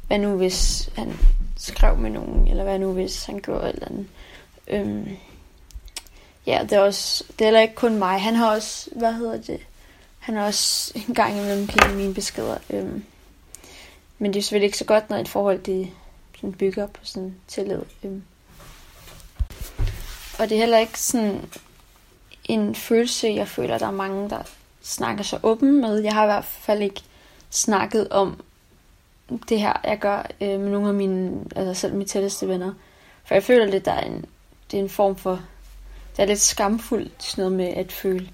hvad 0.07 0.19
nu 0.19 0.37
hvis 0.37 0.89
han 0.95 1.13
skrev 1.57 1.97
med 1.97 2.09
nogen, 2.09 2.47
eller 2.47 2.63
hvad 2.63 2.79
nu 2.79 2.93
hvis 2.93 3.25
han 3.25 3.39
gjorde 3.39 3.69
et 3.69 3.73
eller 3.73 3.87
andet. 3.87 4.07
Øhm, 4.67 5.17
ja, 6.45 6.59
det 6.63 6.71
er 6.71 6.79
også, 6.79 7.23
det 7.29 7.41
er 7.41 7.45
heller 7.45 7.61
ikke 7.61 7.75
kun 7.75 7.97
mig. 7.97 8.21
Han 8.21 8.35
har 8.35 8.55
også, 8.55 8.89
hvad 8.95 9.13
hedder 9.13 9.41
det, 9.41 9.59
han 10.19 10.35
har 10.35 10.45
også 10.45 10.93
en 11.07 11.15
gang 11.15 11.37
imellem 11.37 11.67
givet 11.67 11.97
mine 11.97 12.13
beskeder. 12.13 12.57
Øhm, 12.69 13.03
men 14.19 14.33
det 14.33 14.39
er 14.39 14.43
selvfølgelig 14.43 14.65
ikke 14.65 14.77
så 14.77 14.85
godt, 14.85 15.09
når 15.09 15.17
et 15.17 15.27
forhold 15.27 15.59
det 15.59 15.89
sådan 16.35 16.53
bygger 16.53 16.87
på 16.87 16.99
sådan 17.03 17.35
tillid. 17.47 17.81
Øhm. 18.03 18.23
Og 20.39 20.49
det 20.49 20.51
er 20.51 20.59
heller 20.59 20.77
ikke 20.77 20.99
sådan 20.99 21.49
en 22.43 22.75
følelse, 22.75 23.27
jeg 23.27 23.47
føler, 23.47 23.77
der 23.77 23.87
er 23.87 23.91
mange, 23.91 24.29
der 24.29 24.43
snakker 24.81 25.23
så 25.23 25.39
åben 25.43 25.81
med. 25.81 25.99
Jeg 25.99 26.13
har 26.13 26.23
i 26.23 26.27
hvert 26.27 26.45
fald 26.45 26.81
ikke 26.81 27.01
snakket 27.49 28.09
om 28.09 28.41
det 29.49 29.59
her, 29.59 29.73
jeg 29.83 29.99
gør 29.99 30.25
øh, 30.41 30.59
med 30.59 30.69
nogle 30.69 30.87
af 30.87 30.93
mine, 30.93 31.45
altså 31.55 31.81
selv 31.81 31.93
mine 31.93 32.05
tætteste 32.05 32.47
venner. 32.47 32.73
For 33.25 33.35
jeg 33.35 33.43
føler 33.43 33.65
lidt, 33.65 33.85
der 33.85 33.91
er 33.91 34.05
en, 34.05 34.25
det 34.71 34.79
er 34.79 34.83
en 34.83 34.89
form 34.89 35.15
for, 35.15 35.41
det 36.15 36.23
er 36.23 36.25
lidt 36.25 36.39
skamfuldt, 36.39 37.23
sådan 37.23 37.41
noget 37.41 37.57
med 37.57 37.67
at 37.67 37.91
føle 37.91 38.29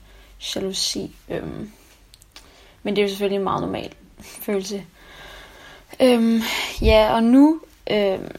jalousi. 0.55 1.15
Øhm, 1.29 1.71
men 2.84 2.95
det 2.95 3.01
er 3.01 3.05
jo 3.05 3.10
selvfølgelig 3.10 3.38
en 3.38 3.43
meget 3.43 3.62
normal 3.62 3.93
følelse. 4.19 4.86
Øhm, 5.99 6.41
ja, 6.81 7.13
og 7.13 7.23
nu, 7.23 7.62
øhm, 7.91 8.31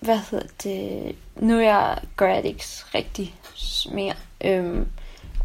hvad 0.00 0.18
hedder 0.30 0.46
det, 0.62 1.16
nu 1.36 1.58
er 1.58 1.62
jeg, 1.62 1.98
gør 2.16 2.28
jeg 2.28 2.42
det 2.42 2.48
ikke 2.48 2.64
rigtig 2.94 3.34
mere. 3.92 4.14
Øhm, 4.44 4.88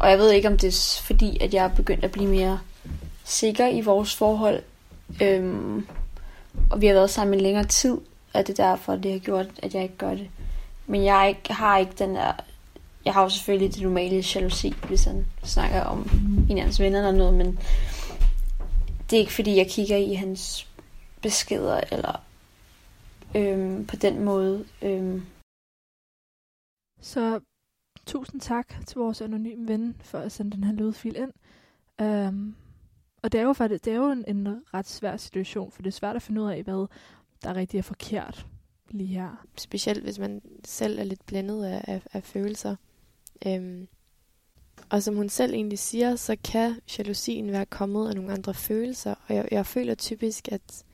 og 0.00 0.10
jeg 0.10 0.18
ved 0.18 0.30
ikke, 0.30 0.48
om 0.48 0.58
det 0.58 0.68
er 0.68 1.02
fordi, 1.02 1.38
at 1.40 1.54
jeg 1.54 1.64
er 1.64 1.74
begyndt 1.74 2.04
at 2.04 2.12
blive 2.12 2.28
mere 2.28 2.60
sikker 3.24 3.68
i 3.68 3.80
vores 3.80 4.14
forhold. 4.14 4.62
Øhm, 5.22 5.86
og 6.70 6.80
vi 6.80 6.86
har 6.86 6.94
været 6.94 7.10
sammen 7.10 7.40
i 7.40 7.42
længere 7.42 7.64
tid, 7.64 7.98
og 8.34 8.46
det 8.46 8.58
er 8.58 8.64
derfor, 8.70 8.96
det 8.96 9.12
har 9.12 9.18
gjort, 9.18 9.46
at 9.62 9.74
jeg 9.74 9.82
ikke 9.82 9.96
gør 9.96 10.10
det. 10.10 10.30
Men 10.86 11.04
jeg 11.04 11.28
ikke, 11.28 11.52
har 11.52 11.78
ikke 11.78 11.92
den 11.98 12.14
der... 12.14 12.32
Jeg 13.04 13.14
har 13.14 13.22
jo 13.22 13.28
selvfølgelig 13.28 13.74
det 13.74 13.82
normale 13.82 14.24
jalousi, 14.34 14.74
hvis 14.88 15.04
han 15.04 15.26
snakker 15.44 15.80
om 15.80 16.10
af 16.50 16.62
hans 16.62 16.80
venner 16.80 16.98
eller 16.98 17.12
noget, 17.12 17.34
men 17.34 17.58
det 19.10 19.16
er 19.16 19.20
ikke 19.20 19.32
fordi, 19.32 19.56
jeg 19.56 19.70
kigger 19.70 19.96
i 19.96 20.14
hans 20.14 20.68
beskeder, 21.22 21.80
eller 21.92 22.20
øhm, 23.34 23.86
på 23.86 23.96
den 23.96 24.24
måde. 24.24 24.64
Øhm. 24.82 25.26
Så 27.00 27.40
tusind 28.08 28.40
tak 28.40 28.74
til 28.86 28.98
vores 28.98 29.20
anonyme 29.20 29.68
ven 29.68 29.96
for 30.00 30.18
at 30.18 30.32
sende 30.32 30.56
den 30.56 30.64
her 30.64 30.72
lydfil 30.72 31.16
ind. 31.16 31.32
Um, 32.02 32.56
og 33.22 33.32
det 33.32 33.40
er 33.40 33.44
jo 33.44 33.52
faktisk 33.52 33.84
det 33.84 33.92
er 33.92 33.96
jo 33.96 34.10
en, 34.10 34.24
en 34.28 34.62
ret 34.74 34.88
svær 34.88 35.16
situation, 35.16 35.72
for 35.72 35.82
det 35.82 35.90
er 35.90 35.92
svært 35.92 36.16
at 36.16 36.22
finde 36.22 36.42
ud 36.42 36.50
af, 36.50 36.62
hvad 36.62 36.86
der 37.42 37.50
er 37.50 37.54
rigtigt 37.54 37.80
og 37.80 37.84
forkert 37.84 38.46
lige 38.90 39.06
her. 39.06 39.46
Specielt 39.56 40.02
hvis 40.02 40.18
man 40.18 40.42
selv 40.64 40.98
er 40.98 41.04
lidt 41.04 41.26
blændet 41.26 41.64
af, 41.64 41.84
af, 41.88 42.02
af 42.12 42.24
følelser. 42.24 42.76
Øhm, 43.46 43.88
og 44.88 45.02
som 45.02 45.16
hun 45.16 45.28
selv 45.28 45.54
egentlig 45.54 45.78
siger, 45.78 46.16
så 46.16 46.36
kan 46.44 46.80
jalousien 46.98 47.52
være 47.52 47.66
kommet 47.66 48.08
af 48.08 48.14
nogle 48.14 48.32
andre 48.32 48.54
følelser. 48.54 49.14
Og 49.26 49.34
jeg, 49.34 49.48
jeg 49.50 49.66
føler 49.66 49.94
typisk, 49.94 50.48
at 50.52 50.84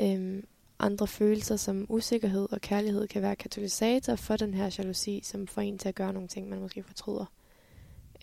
øhm, 0.00 0.44
andre 0.78 1.06
følelser 1.06 1.56
som 1.56 1.86
usikkerhed 1.88 2.48
og 2.52 2.60
kærlighed 2.60 3.08
kan 3.08 3.22
være 3.22 3.36
katalysator 3.36 4.16
for 4.16 4.36
den 4.36 4.54
her 4.54 4.74
jalousi, 4.78 5.20
som 5.24 5.46
får 5.46 5.62
en 5.62 5.78
til 5.78 5.88
at 5.88 5.94
gøre 5.94 6.12
nogle 6.12 6.28
ting, 6.28 6.48
man 6.48 6.60
måske 6.60 6.82
fortryder. 6.82 7.32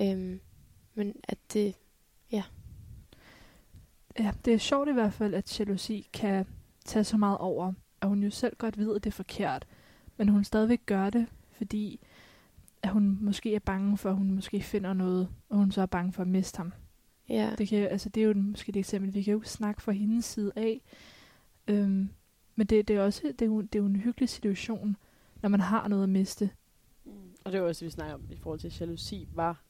Øhm, 0.01 0.39
men 0.95 1.15
at 1.23 1.37
det, 1.53 1.75
ja, 2.31 2.43
Ja, 4.19 4.31
det 4.45 4.53
er 4.53 4.57
sjovt 4.57 4.89
i 4.89 4.93
hvert 4.93 5.13
fald, 5.13 5.33
at 5.33 5.59
jalousi 5.59 6.09
kan 6.13 6.45
tage 6.85 7.03
så 7.03 7.17
meget 7.17 7.37
over, 7.37 7.73
at 8.01 8.07
hun 8.07 8.23
jo 8.23 8.29
selv 8.29 8.55
godt 8.57 8.77
ved, 8.77 8.95
at 8.95 9.03
det 9.03 9.09
er 9.09 9.15
forkert, 9.15 9.67
men 10.17 10.29
hun 10.29 10.43
stadigvæk 10.43 10.85
gør 10.85 11.09
det, 11.09 11.27
fordi 11.57 11.99
at 12.83 12.89
hun 12.89 13.17
måske 13.21 13.55
er 13.55 13.59
bange 13.59 13.97
for, 13.97 14.09
at 14.09 14.15
hun 14.15 14.31
måske 14.31 14.61
finder 14.61 14.93
noget, 14.93 15.29
og 15.49 15.57
hun 15.57 15.71
så 15.71 15.81
er 15.81 15.85
bange 15.85 16.13
for 16.13 16.21
at 16.21 16.27
miste 16.27 16.57
ham. 16.57 16.73
Ja. 17.29 17.55
Det, 17.57 17.67
kan, 17.67 17.87
altså, 17.87 18.09
det 18.09 18.23
er 18.23 18.27
jo 18.27 18.33
måske 18.33 18.69
et 18.69 18.77
eksempel, 18.77 19.13
vi 19.13 19.23
kan 19.23 19.33
jo 19.33 19.41
snakke 19.43 19.81
fra 19.81 19.91
hendes 19.91 20.25
side 20.25 20.51
af, 20.55 20.81
øhm, 21.67 22.09
men 22.61 22.67
det, 22.67 22.87
det, 22.87 22.95
er 22.95 23.01
også 23.01 23.21
det 23.23 23.41
er 23.41 23.45
jo, 23.45 23.61
det 23.61 23.75
er 23.75 23.79
jo 23.79 23.85
en 23.85 23.95
hyggelig 23.95 24.29
situation, 24.29 24.95
når 25.41 25.49
man 25.49 25.59
har 25.59 25.87
noget 25.87 26.03
at 26.03 26.09
miste. 26.09 26.49
Mm. 27.05 27.11
Og 27.43 27.51
det 27.51 27.57
er 27.57 27.61
også, 27.61 27.85
vi 27.85 27.91
snakker 27.91 28.13
om 28.15 28.21
i 28.31 28.35
forhold 28.37 28.59
til 28.59 28.73
jalousi, 28.79 29.27
var 29.33 29.63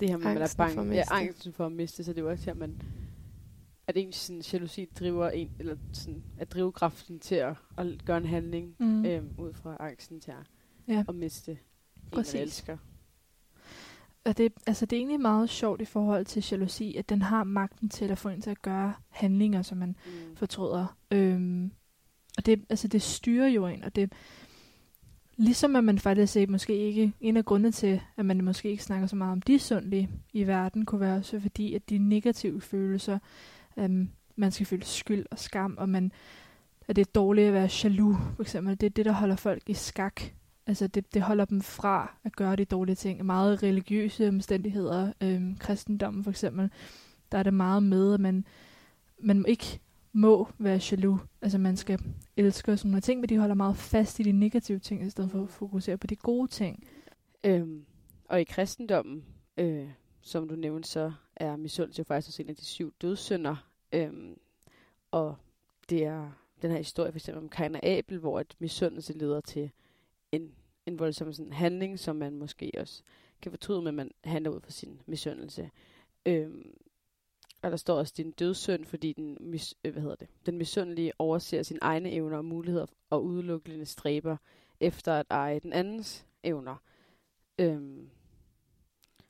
det 0.00 0.08
her 0.08 0.16
med, 0.16 0.26
at 0.26 0.32
man 0.34 0.36
er 0.36 0.40
Angsten 0.42 0.68
for 0.68 0.74
bange. 0.76 0.90
at 0.90 0.96
Ja, 0.96 1.00
miste. 1.00 1.12
angsten 1.14 1.52
for 1.52 1.66
at 1.66 1.72
miste, 1.72 2.04
så 2.04 2.12
det 2.12 2.18
er 2.18 2.22
jo 2.22 2.30
også 2.30 2.44
her, 2.44 2.54
man 2.54 2.82
at 3.86 3.96
ens 3.96 4.16
sådan, 4.16 4.42
jalousi 4.52 4.84
driver 4.98 5.30
en, 5.30 5.50
eller 5.58 5.76
sådan, 5.92 6.22
at 6.38 6.52
drivkraften 6.52 7.18
til 7.18 7.34
at, 7.34 7.54
at 7.78 8.04
gøre 8.04 8.16
en 8.18 8.26
handling 8.26 8.76
Mm. 8.78 9.04
øhm, 9.04 9.30
ud 9.38 9.52
fra 9.52 9.76
angsten 9.80 10.20
til 10.20 10.30
at, 10.30 10.36
Ja. 10.88 11.04
at 11.08 11.14
miste 11.14 11.50
en, 11.52 11.58
Præcis. 12.12 12.34
man 12.34 12.42
elsker. 12.42 12.76
Og 14.24 14.38
det, 14.38 14.52
altså, 14.66 14.86
det 14.86 14.96
er 14.96 15.00
egentlig 15.00 15.20
meget 15.20 15.50
sjovt 15.50 15.80
i 15.80 15.84
forhold 15.84 16.24
til 16.24 16.44
jalousi, 16.50 16.96
at 16.96 17.08
den 17.08 17.22
har 17.22 17.44
magten 17.44 17.88
til 17.88 18.04
at 18.10 18.18
få 18.18 18.28
en 18.28 18.40
til 18.40 18.50
at 18.50 18.62
gøre 18.62 18.94
handlinger, 19.08 19.62
som 19.62 19.78
man 19.78 19.88
Mm. 20.06 20.36
fortryder. 20.36 20.96
Øhm, 21.10 21.72
og 22.38 22.46
det, 22.46 22.64
altså, 22.70 22.88
det 22.88 23.02
styrer 23.02 23.48
jo 23.48 23.66
en, 23.66 23.84
og 23.84 23.96
det 23.96 24.12
ligesom 25.36 25.76
at 25.76 25.84
man 25.84 25.98
faktisk 25.98 26.32
set 26.32 26.48
måske 26.50 26.76
ikke, 26.76 27.12
en 27.20 27.36
af 27.36 27.44
grundene 27.44 27.72
til, 27.72 28.00
at 28.16 28.26
man 28.26 28.44
måske 28.44 28.70
ikke 28.70 28.82
snakker 28.82 29.06
så 29.06 29.16
meget 29.16 29.32
om 29.32 29.42
de 29.42 29.58
sundlige 29.58 30.10
i 30.32 30.46
verden, 30.46 30.84
kunne 30.84 31.00
være 31.00 31.16
også 31.16 31.40
fordi, 31.40 31.74
at 31.74 31.90
de 31.90 31.98
negative 31.98 32.60
følelser, 32.60 33.18
øhm, 33.76 34.08
man 34.36 34.52
skal 34.52 34.66
føle 34.66 34.84
skyld 34.84 35.26
og 35.30 35.38
skam, 35.38 35.76
og 35.78 35.88
man, 35.88 36.12
at 36.88 36.96
det 36.96 37.06
er 37.06 37.12
dårligt 37.14 37.46
at 37.46 37.52
være 37.52 37.68
jaloux, 37.84 38.16
for 38.36 38.42
eksempel. 38.42 38.80
Det 38.80 38.86
er 38.86 38.90
det, 38.90 39.04
der 39.04 39.12
holder 39.12 39.36
folk 39.36 39.62
i 39.66 39.74
skak. 39.74 40.22
Altså 40.66 40.86
det, 40.86 41.14
det 41.14 41.22
holder 41.22 41.44
dem 41.44 41.60
fra 41.60 42.16
at 42.24 42.36
gøre 42.36 42.56
de 42.56 42.64
dårlige 42.64 42.96
ting. 42.96 43.26
Meget 43.26 43.62
religiøse 43.62 44.28
omstændigheder, 44.28 45.12
øhm, 45.20 45.56
kristendommen 45.56 46.24
for 46.24 46.30
eksempel, 46.30 46.70
der 47.32 47.38
er 47.38 47.42
det 47.42 47.54
meget 47.54 47.82
med, 47.82 48.14
at 48.14 48.20
man, 48.20 48.44
man 49.20 49.44
ikke 49.48 49.80
må 50.12 50.48
være 50.58 50.80
jaloux. 50.90 51.20
Altså 51.42 51.58
man 51.58 51.76
skal 51.76 52.00
elske 52.36 52.72
og 52.72 52.78
sådan 52.78 52.90
nogle 52.90 53.00
ting, 53.00 53.20
men 53.20 53.28
de 53.28 53.38
holder 53.38 53.54
meget 53.54 53.76
fast 53.76 54.20
i 54.20 54.22
de 54.22 54.32
negative 54.32 54.78
ting, 54.78 55.06
i 55.06 55.10
stedet 55.10 55.30
for 55.30 55.42
at 55.42 55.48
fokusere 55.48 55.98
på 55.98 56.06
de 56.06 56.16
gode 56.16 56.48
ting. 56.48 56.84
Øhm, 57.44 57.84
og 58.24 58.40
i 58.40 58.44
kristendommen, 58.44 59.24
øh, 59.56 59.88
som 60.20 60.48
du 60.48 60.54
nævnte, 60.54 60.88
så 60.88 61.12
er 61.36 61.56
misundelse 61.56 62.00
jo 62.00 62.04
faktisk 62.04 62.28
også 62.28 62.42
en 62.42 62.48
af 62.48 62.56
de 62.56 62.64
syv 62.64 62.94
dødssynder. 63.02 63.56
Øhm, 63.92 64.38
og 65.10 65.36
det 65.90 66.04
er 66.04 66.30
den 66.62 66.70
her 66.70 66.78
historie 66.78 67.12
for 67.12 67.16
eksempel 67.16 67.42
om 67.42 67.48
Kain 67.48 67.74
og 67.74 67.84
Abel, 67.84 68.18
hvor 68.18 68.38
at 68.38 68.56
misundelse 68.58 69.12
leder 69.12 69.40
til 69.40 69.70
en, 70.32 70.54
en 70.86 70.98
voldsom 70.98 71.32
sådan 71.32 71.52
handling, 71.52 71.98
som 71.98 72.16
man 72.16 72.38
måske 72.38 72.72
også 72.78 73.02
kan 73.42 73.52
fortryde, 73.52 73.82
men 73.82 73.94
man 73.94 74.10
handler 74.24 74.50
ud 74.50 74.60
fra 74.60 74.70
sin 74.70 75.00
misundelse. 75.06 75.70
Øhm, 76.26 76.74
og 77.62 77.70
der 77.70 77.76
står 77.76 77.98
også 77.98 78.14
din 78.16 78.30
dødssynd, 78.30 78.84
fordi 78.84 79.12
den, 79.12 79.36
mis, 79.40 79.74
øh, 79.84 79.92
hvad 79.92 80.02
hedder 80.02 80.16
det, 80.16 80.28
den 80.46 80.58
misundelige 80.58 81.12
overser 81.18 81.62
sine 81.62 81.78
egne 81.82 82.10
evner 82.10 82.36
og 82.36 82.44
muligheder 82.44 82.86
og 83.10 83.24
udelukkende 83.24 83.86
stræber 83.86 84.36
efter 84.80 85.14
at 85.14 85.26
eje 85.30 85.60
den 85.60 85.72
andens 85.72 86.26
evner. 86.42 86.76
Øhm, 87.58 88.08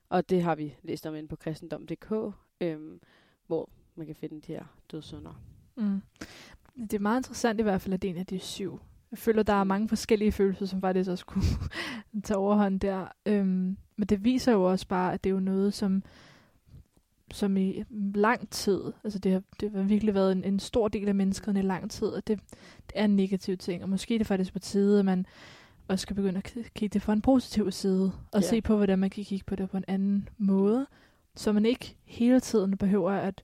og 0.08 0.30
det 0.30 0.42
har 0.42 0.54
vi 0.54 0.76
læst 0.82 1.06
om 1.06 1.14
inde 1.14 1.28
på 1.28 1.36
kristendom.dk, 1.36 2.34
øhm, 2.60 3.00
hvor 3.46 3.70
man 3.94 4.06
kan 4.06 4.16
finde 4.16 4.40
de 4.40 4.52
her 4.52 4.64
dødssynder. 4.90 5.42
Mm. 5.76 6.02
Det 6.76 6.94
er 6.94 6.98
meget 6.98 7.20
interessant 7.20 7.60
i 7.60 7.62
hvert 7.62 7.80
fald, 7.80 7.94
at 7.94 8.02
det 8.02 8.08
er 8.08 8.14
en 8.14 8.20
af 8.20 8.26
de 8.26 8.38
syv. 8.38 8.80
Jeg 9.10 9.18
føler, 9.18 9.42
der 9.42 9.52
er 9.52 9.64
mange 9.64 9.88
forskellige 9.88 10.32
følelser, 10.32 10.66
som 10.66 10.80
faktisk 10.80 11.10
også 11.10 11.26
kunne 11.26 11.44
tage 12.24 12.38
overhånd 12.38 12.80
der. 12.80 13.06
Øhm, 13.26 13.76
men 13.96 14.08
det 14.08 14.24
viser 14.24 14.52
jo 14.52 14.70
også 14.70 14.88
bare, 14.88 15.12
at 15.12 15.24
det 15.24 15.30
er 15.30 15.34
jo 15.34 15.40
noget, 15.40 15.74
som, 15.74 16.02
som 17.32 17.56
i 17.56 17.82
lang 18.14 18.50
tid, 18.50 18.80
altså 19.04 19.18
det 19.18 19.32
har, 19.32 19.42
det 19.60 19.70
har 19.70 19.82
virkelig 19.82 20.14
været 20.14 20.32
en, 20.32 20.44
en 20.44 20.58
stor 20.60 20.88
del 20.88 21.08
af 21.08 21.14
mennesket 21.14 21.56
i 21.56 21.60
lang 21.62 21.90
tid, 21.90 22.06
og 22.06 22.26
det, 22.26 22.40
det 22.86 22.92
er 22.94 23.04
en 23.04 23.16
negativ 23.16 23.56
ting. 23.56 23.82
Og 23.82 23.88
måske 23.88 24.14
er 24.14 24.18
det 24.18 24.26
faktisk 24.26 24.52
på 24.52 24.58
tide, 24.58 24.98
at 24.98 25.04
man 25.04 25.26
også 25.88 26.02
skal 26.02 26.16
begynde 26.16 26.38
at 26.38 26.56
kigge 26.74 26.94
det 26.94 27.02
fra 27.02 27.12
en 27.12 27.20
positiv 27.20 27.70
side, 27.70 28.12
og 28.32 28.40
Ja. 28.42 28.48
se 28.48 28.60
på, 28.60 28.76
hvordan 28.76 28.98
man 28.98 29.10
kan 29.10 29.24
kigge 29.24 29.44
på 29.44 29.56
det 29.56 29.70
på 29.70 29.76
en 29.76 29.84
anden 29.88 30.28
måde, 30.38 30.86
så 31.36 31.52
man 31.52 31.66
ikke 31.66 31.96
hele 32.04 32.40
tiden 32.40 32.76
behøver 32.76 33.10
at 33.12 33.42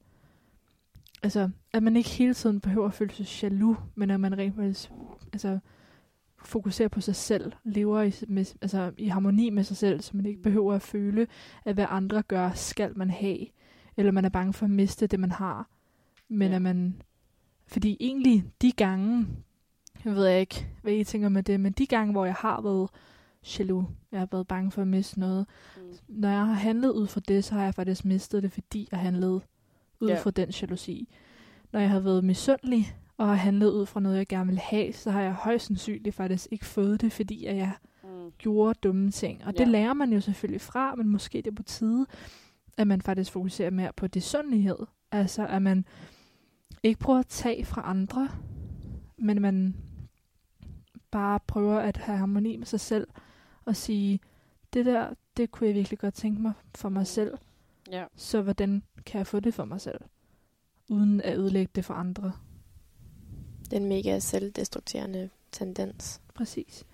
altså, 1.23 1.51
at 1.73 1.83
man 1.83 1.97
ikke 1.97 2.09
hele 2.11 2.35
tiden 2.35 2.61
behøver 2.61 2.87
at 2.87 2.94
føle 2.94 3.12
sig 3.12 3.42
jaloux, 3.42 3.77
men 3.94 4.11
at 4.11 4.20
man 4.20 4.38
rent 4.38 4.55
faktisk 4.57 4.90
altså, 5.33 5.59
fokuserer 6.44 6.88
på 6.88 7.01
sig 7.01 7.16
selv, 7.16 7.53
lever 7.64 8.03
i, 8.03 8.12
med, 8.29 8.55
altså, 8.62 8.92
i 8.99 9.09
harmoni 9.09 9.51
med 9.51 9.64
sig 9.64 9.77
selv, 9.77 10.01
så 10.01 10.16
man 10.16 10.27
ikke 10.27 10.42
behøver 10.42 10.75
at 10.75 10.83
føle, 10.83 11.27
at 11.64 11.75
hvad 11.75 11.87
andre 11.88 12.23
gør, 12.23 12.51
skal 12.55 12.99
man 12.99 13.11
have, 13.11 13.47
eller 13.96 14.12
man 14.12 14.24
er 14.24 14.28
bange 14.28 14.52
for 14.52 14.64
at 14.66 14.70
miste 14.70 15.07
det, 15.07 15.20
man 15.20 15.30
har. 15.33 15.68
Men 16.28 16.48
Ja. 16.50 16.57
at 16.57 16.62
man, 16.62 17.02
fordi 17.66 17.96
egentlig 18.00 18.44
de 18.62 18.72
gange, 18.72 19.26
jeg 20.04 20.14
ved 20.14 20.28
ikke, 20.28 20.66
hvad 20.83 20.92
I 20.92 21.04
tænker 21.04 21.28
med 21.28 21.42
det, 21.42 21.61
men 21.61 21.72
de 21.72 21.87
gange, 21.87 22.12
hvor 22.12 22.24
jeg 22.24 22.35
har 22.35 22.61
været 22.61 22.88
jaloux, 23.59 23.85
jeg 24.12 24.20
har 24.20 24.28
været 24.33 24.48
bange 24.48 24.70
for 24.70 24.83
at 24.83 24.88
miste 24.88 25.20
noget, 25.20 25.46
Mm. 25.76 25.83
når 26.09 26.28
jeg 26.28 26.46
har 26.46 26.52
handlet 26.54 26.90
ud 26.90 27.07
fra 27.07 27.20
det, 27.28 27.44
så 27.44 27.54
har 27.54 27.64
jeg 27.64 27.74
faktisk 27.74 28.04
mistet 28.04 28.42
det, 28.42 28.52
fordi 28.52 28.88
jeg 28.90 29.00
handlede 29.00 29.40
ud 30.00 30.09
Ja. 30.09 30.18
fra 30.20 30.30
den 30.30 30.48
jalousi. 30.62 31.09
Når 31.72 31.80
jeg 31.80 31.90
har 31.90 32.00
været 32.00 32.24
misundelig 32.24 32.96
og 33.16 33.26
har 33.26 33.35
handlet 33.35 33.70
ud 33.70 33.87
fra 33.87 34.00
noget, 34.00 34.16
jeg 34.16 34.26
gerne 34.26 34.46
vil 34.50 34.59
have, 34.59 34.92
så 34.92 35.11
har 35.11 35.20
jeg 35.22 35.33
højst 35.33 35.66
sandsynligt 35.66 36.14
faktisk 36.14 36.46
ikke 36.50 36.64
fået 36.66 37.00
det, 37.00 37.12
fordi 37.12 37.44
at 37.46 37.57
jeg 37.57 37.72
Mm. 38.04 38.33
gjorde 38.38 38.78
dumme 38.83 39.11
ting. 39.11 39.44
Og 39.44 39.52
det 39.52 39.61
Ja. 39.61 39.64
lærer 39.64 39.92
man 39.94 40.12
jo 40.12 40.20
selvfølgelig 40.20 40.61
fra, 40.61 40.94
men 40.94 41.09
måske 41.09 41.38
det 41.38 41.46
er 41.46 41.54
på 41.54 41.62
tide, 41.62 42.07
at 42.76 42.87
man 42.87 43.00
faktisk 43.02 43.32
fokuserer 43.32 43.70
mere 43.70 43.92
på 43.96 44.06
det 44.06 44.22
sundhed. 44.22 44.76
Altså, 45.12 45.46
at 45.46 45.62
man 45.62 45.84
ikke 46.82 47.00
prøver 47.00 47.18
at 47.18 47.26
tage 47.26 47.64
fra 47.64 47.82
andre, 47.84 48.28
men 49.18 49.42
man 49.42 49.76
bare 51.10 51.40
prøver 51.46 51.78
at 51.78 51.96
have 51.96 52.18
harmoni 52.18 52.56
med 52.56 52.66
sig 52.66 52.80
selv 52.80 53.06
og 53.64 53.76
sige, 53.76 54.20
det 54.72 54.87
der, 54.87 55.14
det 55.37 55.50
kunne 55.50 55.66
jeg 55.68 55.74
virkelig 55.74 55.98
godt 55.98 56.14
tænke 56.14 56.42
mig 56.42 56.52
for 56.74 56.88
mig 56.88 57.06
selv, 57.06 57.38
Ja. 57.90 58.04
så 58.16 58.42
hvordan 58.42 58.82
kan 59.06 59.18
jeg 59.18 59.26
få 59.26 59.40
det 59.40 59.54
for 59.54 59.64
mig 59.64 59.80
selv, 59.80 60.00
uden 60.88 61.20
at 61.20 61.38
ødelægge 61.38 61.70
det 61.74 61.84
for 61.84 61.94
andre. 61.94 62.32
Den 63.70 63.84
mega 63.88 64.18
selvdestrukterende 64.18 65.30
tendens. 65.52 66.20
Præcis. 66.34 66.84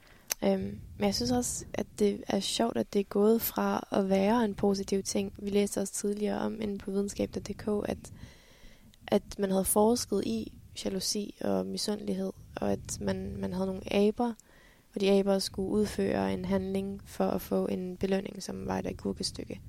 Øhm, 0.44 0.80
men 0.98 1.06
jeg 1.06 1.14
synes 1.14 1.30
også, 1.30 1.64
at 1.74 1.86
det 1.98 2.22
er 2.28 2.40
sjovt, 2.40 2.76
at 2.76 2.92
det 2.92 3.00
er 3.00 3.04
gået 3.04 3.42
fra 3.42 3.88
at 3.92 4.08
være 4.08 4.44
en 4.44 4.54
positiv 4.54 5.02
ting. 5.02 5.32
Vi 5.38 5.50
læste 5.50 5.80
også 5.80 5.92
tidligere 5.92 6.38
om 6.38 6.60
inde 6.60 6.78
på 6.78 6.90
videnskab.dk, 6.90 7.88
at, 7.88 8.12
at 9.06 9.22
man 9.38 9.50
havde 9.50 9.64
forsket 9.64 10.22
i 10.26 10.52
jalousi 10.84 11.36
og 11.40 11.66
misundelighed, 11.66 12.32
og 12.56 12.72
at 12.72 13.00
man, 13.00 13.36
man 13.36 13.52
havde 13.52 13.66
nogle 13.66 13.92
aber, 13.94 14.32
og 14.94 15.00
de 15.00 15.10
aber 15.10 15.38
skulle 15.38 15.68
udføre 15.68 16.34
en 16.34 16.44
handling 16.44 17.00
for 17.04 17.24
at 17.24 17.40
få 17.40 17.66
en 17.66 17.96
belønning, 17.96 18.42
som 18.42 18.66
var 18.66 18.78
et 18.78 18.86
agurkestykke. 18.86 19.60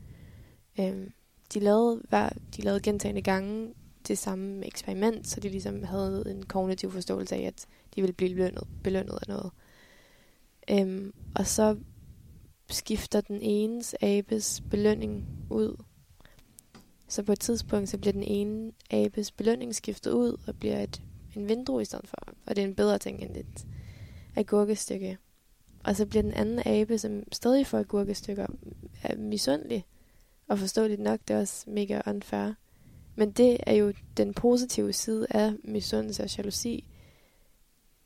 Øhm, 0.79 1.11
de, 1.53 1.59
lavede 1.59 2.01
hver, 2.09 2.29
de 2.57 2.61
lavede 2.61 2.81
gentagende 2.81 3.21
gange 3.21 3.73
det 4.07 4.17
samme 4.17 4.65
eksperiment, 4.65 5.27
så 5.27 5.39
de 5.39 5.49
ligesom 5.49 5.83
havde 5.83 6.23
en 6.27 6.43
kognitiv 6.45 6.91
forståelse 6.91 7.35
af, 7.35 7.41
at 7.41 7.65
de 7.95 8.01
ville 8.01 8.13
blive 8.13 8.35
belønnet, 8.35 8.67
belønnet 8.83 9.13
af 9.21 9.27
noget. 9.27 9.51
Øhm, 10.71 11.13
og 11.35 11.47
så 11.47 11.77
skifter 12.69 13.21
den 13.21 13.41
enes 13.41 13.95
abes 14.01 14.63
belønning 14.69 15.27
ud. 15.49 15.83
Så 17.07 17.23
på 17.23 17.31
et 17.31 17.39
tidspunkt, 17.39 17.89
så 17.89 17.97
bliver 17.97 18.13
den 18.13 18.23
ene 18.23 18.71
abes 18.91 19.31
belønning 19.31 19.75
skiftet 19.75 20.11
ud 20.11 20.37
og 20.47 20.59
bliver 20.59 20.79
et, 20.79 21.01
en 21.35 21.49
vindrue 21.49 21.81
i 21.81 21.85
stedet 21.85 22.07
for. 22.07 22.17
Og 22.45 22.55
det 22.55 22.61
er 22.63 22.67
en 22.67 22.75
bedre 22.75 22.97
ting 22.97 23.21
end 23.21 23.37
et 23.37 23.67
agurkestykke. 24.35 25.17
Og 25.83 25.95
så 25.95 26.05
bliver 26.05 26.23
den 26.23 26.33
anden 26.33 26.61
abe, 26.65 26.97
som 26.97 27.23
stadig 27.31 27.67
får 27.67 27.77
agurkestykker, 27.77 28.47
er 29.03 29.17
misundelig. 29.17 29.85
Og 30.47 30.59
forståeligt 30.59 31.01
nok, 31.01 31.19
det 31.27 31.35
er 31.35 31.39
også 31.39 31.69
mega 31.69 32.01
unfair. 32.07 32.53
Men 33.15 33.31
det 33.31 33.57
er 33.59 33.73
jo 33.73 33.93
den 34.17 34.33
positive 34.33 34.93
side 34.93 35.27
af 35.29 35.53
misundelse 35.63 36.23
og 36.23 36.37
jalousi. 36.37 36.90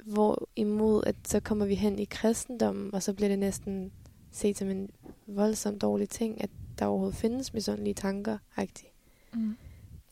Hvor 0.06 0.50
imod, 0.56 1.04
at 1.08 1.16
så 1.24 1.40
kommer 1.40 1.66
vi 1.66 1.76
hen 1.76 2.00
i 2.00 2.06
kristendommen, 2.06 2.94
og 2.94 3.04
så 3.04 3.14
bliver 3.14 3.30
det 3.30 3.40
næsten 3.40 3.92
set 4.32 4.58
som 4.58 4.70
en 4.70 4.90
voldsomt 5.28 5.82
dårlig 5.82 6.10
ting, 6.10 6.42
at 6.42 6.50
der 6.80 6.86
overhovedet 6.86 7.16
findes 7.18 7.54
misundelige 7.54 7.94
tanker. 7.94 8.38
-agtigt. 8.58 8.92
Mm. 9.34 9.56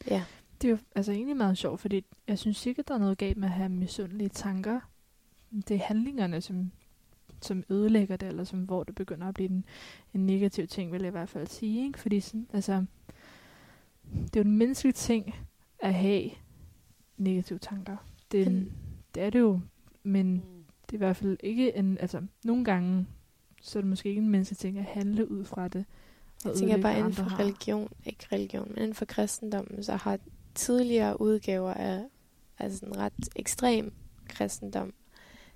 Ja. 0.09 0.23
Det 0.61 0.67
er 0.67 0.71
jo 0.71 0.77
altså 0.95 1.11
egentlig 1.11 1.37
meget 1.37 1.57
sjovt, 1.57 1.79
fordi 1.81 2.05
jeg 2.27 2.39
synes 2.39 2.65
ikke, 2.65 2.79
at 2.79 2.87
der 2.87 2.93
er 2.93 2.97
noget 2.97 3.17
galt 3.17 3.37
med 3.37 3.47
at 3.47 3.53
have 3.53 3.69
misundelige 3.69 4.29
tanker. 4.29 4.79
Det 5.67 5.71
er 5.75 5.79
handlingerne, 5.79 6.41
som, 6.41 6.71
som 7.41 7.63
ødelægger 7.69 8.15
det, 8.17 8.27
eller 8.27 8.43
som, 8.43 8.59
hvor 8.63 8.83
det 8.83 8.95
begynder 8.95 9.27
at 9.27 9.33
blive 9.33 9.49
en, 9.49 9.65
en 10.13 10.25
negativ 10.25 10.67
ting, 10.67 10.91
vil 10.91 11.01
jeg 11.01 11.07
i 11.07 11.11
hvert 11.11 11.29
fald 11.29 11.47
sige. 11.47 11.85
Ikke? 11.85 11.99
Fordi 11.99 12.19
sådan, 12.19 12.47
altså, 12.53 12.85
det 14.13 14.35
er 14.35 14.39
jo 14.39 14.49
en 14.49 14.57
menneskelig 14.57 14.95
ting 14.95 15.35
at 15.79 15.93
have 15.93 16.29
negative 17.17 17.59
tanker. 17.59 17.97
Det 18.31 18.47
en, 18.47 18.53
Men- 18.53 18.73
det 19.15 19.23
er 19.23 19.29
det 19.29 19.39
jo, 19.39 19.59
men 20.03 20.33
Mm. 20.33 20.41
det 20.85 20.91
er 20.91 20.95
i 20.95 20.97
hvert 20.97 21.15
fald 21.15 21.37
ikke 21.39 21.75
en, 21.77 21.97
altså 21.97 22.21
nogle 22.43 22.65
gange, 22.65 23.07
så 23.61 23.79
er 23.79 23.81
det 23.81 23.89
måske 23.89 24.09
ikke 24.09 24.21
en 24.21 24.29
menneskelig 24.29 24.57
ting 24.57 24.77
at 24.77 24.85
handle 24.85 25.31
ud 25.31 25.43
fra 25.45 25.67
det. 25.67 25.85
Jeg 26.45 26.53
tænker 26.55 26.81
bare 26.81 26.97
inden 26.99 27.13
for 27.13 27.23
har. 27.23 27.39
religion, 27.39 27.89
ikke 28.05 28.25
religion, 28.31 28.67
men 28.69 28.77
inden 28.77 28.93
for 28.93 29.05
kristendommen, 29.05 29.83
så 29.83 29.95
har 29.95 30.19
tidligere 30.55 31.21
udgaver 31.21 31.73
af 31.73 32.03
altså 32.59 32.85
en 32.85 32.97
ret 32.97 33.13
ekstrem 33.35 33.93
kristendom, 34.29 34.93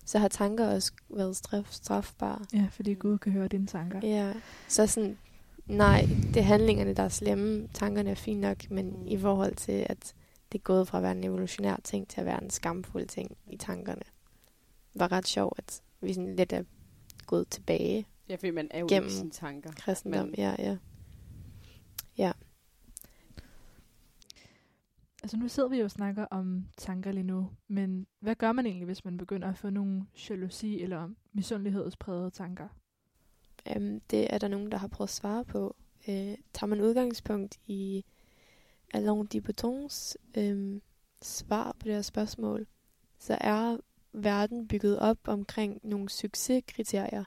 så 0.05 0.19
har 0.19 0.27
tanker 0.27 0.67
også 0.67 0.91
været 1.09 1.35
straf, 1.35 1.67
strafbare. 1.71 2.45
Ja, 2.53 2.65
fordi 2.71 2.93
Gud 2.93 3.17
kan 3.17 3.31
høre 3.31 3.47
dine 3.47 3.67
tanker. 3.67 3.99
Ja, 4.03 4.33
så 4.67 4.87
sådan, 4.87 5.17
nej, 5.65 6.07
det 6.33 6.37
er 6.37 6.41
handlingerne, 6.41 6.93
der 6.93 7.03
er 7.03 7.09
slemme. 7.09 7.67
Tankerne 7.73 8.09
er 8.09 8.15
fint 8.15 8.39
nok, 8.41 8.71
men 8.71 8.89
Mm. 8.89 9.07
i 9.07 9.17
forhold 9.17 9.55
til, 9.55 9.85
at 9.89 10.13
det 10.51 10.57
er 10.57 10.63
gået 10.63 10.87
fra 10.87 10.97
at 10.97 11.03
være 11.03 11.11
en 11.11 11.23
evolutionær 11.23 11.75
ting 11.83 12.07
til 12.07 12.19
at 12.19 12.25
være 12.25 12.43
en 12.43 12.49
skamfuld 12.49 13.05
ting 13.07 13.37
i 13.47 13.57
tankerne, 13.57 14.01
var 14.99 15.11
ret 15.11 15.27
sjovt, 15.27 15.53
at 15.57 15.81
vi 16.01 16.13
sådan 16.13 16.35
lidt 16.35 16.53
er 16.53 16.63
gået 17.25 17.47
tilbage. 17.49 18.05
Ja, 18.29 18.35
fordi 18.35 18.51
man 18.51 18.67
er 18.71 18.79
jo 18.79 18.87
Gennem 18.89 19.07
i 19.07 19.11
sine 19.11 19.31
tanker. 19.31 19.71
Kristendom, 19.71 20.25
Men- 20.25 20.35
ja, 20.37 20.55
ja. 20.59 20.77
Ja, 22.17 22.31
Altså 25.23 25.37
nu 25.37 25.47
sidder 25.47 25.69
vi 25.69 25.77
jo 25.77 25.83
og 25.83 25.91
snakker 25.91 26.25
om 26.25 26.65
tanker 26.77 27.11
lige 27.11 27.23
nu, 27.23 27.49
men 27.67 28.07
hvad 28.19 28.35
gør 28.35 28.51
man 28.51 28.65
egentlig, 28.65 28.85
hvis 28.85 29.05
man 29.05 29.17
begynder 29.17 29.47
at 29.49 29.57
få 29.57 29.69
nogle 29.69 30.05
jalousi 30.29 30.81
eller 30.81 31.09
misundelighedsprægede 31.33 32.31
tanker? 32.31 32.67
Øhm, 33.75 33.99
det 33.99 34.33
er 34.33 34.37
der 34.37 34.47
nogen, 34.47 34.71
der 34.71 34.77
har 34.77 34.87
prøvet 34.87 35.07
at 35.09 35.13
svare 35.13 35.45
på. 35.45 35.75
Øh, 36.07 36.35
tager 36.53 36.65
man 36.65 36.81
udgangspunkt 36.81 37.59
i 37.65 38.05
Alain 38.93 39.25
de 39.25 39.41
Bottons 39.41 40.17
øhm, 40.37 40.81
svar 41.21 41.71
på 41.71 41.83
det 41.83 41.93
her 41.93 42.01
spørgsmål, 42.01 42.67
så 43.19 43.37
er 43.41 43.77
verden 44.13 44.67
bygget 44.67 44.99
op 44.99 45.17
omkring 45.23 45.79
nogle 45.83 46.09
succeskriterier, 46.09 47.23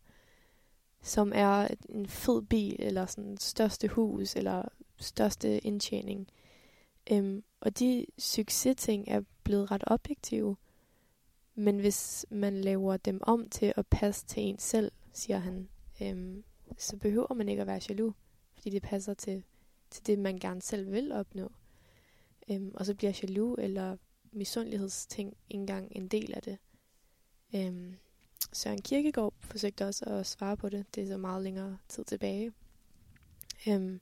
som 1.02 1.32
er 1.34 1.68
en 1.88 2.06
fed 2.06 2.42
bil, 2.42 2.76
eller 2.78 3.06
sådan 3.06 3.36
største 3.36 3.88
hus, 3.88 4.36
eller 4.36 4.62
største 4.96 5.58
indtjening. 5.58 6.28
Øhm, 7.12 7.44
og 7.60 7.78
de 7.78 8.06
succesting 8.18 9.08
er 9.08 9.22
blevet 9.44 9.70
ret 9.70 9.84
objektive. 9.86 10.56
Men 11.54 11.78
hvis 11.78 12.26
man 12.30 12.60
laver 12.60 12.96
dem 12.96 13.20
om 13.22 13.48
til 13.48 13.72
at 13.76 13.86
passe 13.86 14.26
til 14.26 14.42
en 14.42 14.58
selv, 14.58 14.92
siger 15.12 15.38
han, 15.38 15.68
øhm, 16.02 16.44
så 16.78 16.96
behøver 16.96 17.34
man 17.34 17.48
ikke 17.48 17.60
at 17.60 17.66
være 17.66 17.80
jaloux, 17.88 18.14
fordi 18.54 18.70
det 18.70 18.82
passer 18.82 19.14
til, 19.14 19.44
til 19.90 20.06
det, 20.06 20.18
man 20.18 20.38
gerne 20.38 20.62
selv 20.62 20.92
vil 20.92 21.12
opnå. 21.12 21.52
Øhm, 22.50 22.72
og 22.74 22.86
så 22.86 22.94
bliver 22.94 23.12
jaloux 23.22 23.58
eller 23.58 23.96
misundelighedsting 24.32 25.28
ikke 25.28 25.60
engang 25.60 25.88
en 25.90 26.08
del 26.08 26.34
af 26.34 26.42
det. 26.42 26.58
Øhm, 27.54 27.94
Søren 28.52 28.82
Kierkegaard 28.82 29.34
forsøgte 29.40 29.86
også 29.86 30.04
at 30.04 30.26
svare 30.26 30.56
på 30.56 30.68
det. 30.68 30.86
Det 30.94 31.02
er 31.02 31.06
så 31.06 31.16
meget 31.16 31.42
længere 31.42 31.78
tid 31.88 32.04
tilbage. 32.04 32.52
Øhm, 33.68 34.00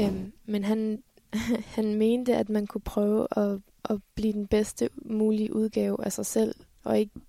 øhm, 0.00 0.32
men 0.44 0.64
han, 0.64 1.02
han 1.76 1.94
mente, 1.94 2.36
at 2.36 2.48
man 2.48 2.66
kunne 2.66 2.80
prøve 2.80 3.26
at, 3.36 3.60
at 3.84 4.00
blive 4.14 4.32
den 4.32 4.46
bedste 4.46 4.90
mulige 4.96 5.54
udgave 5.54 6.04
af 6.04 6.12
sig 6.12 6.26
selv, 6.26 6.54
og 6.84 6.98
ikke 6.98 7.20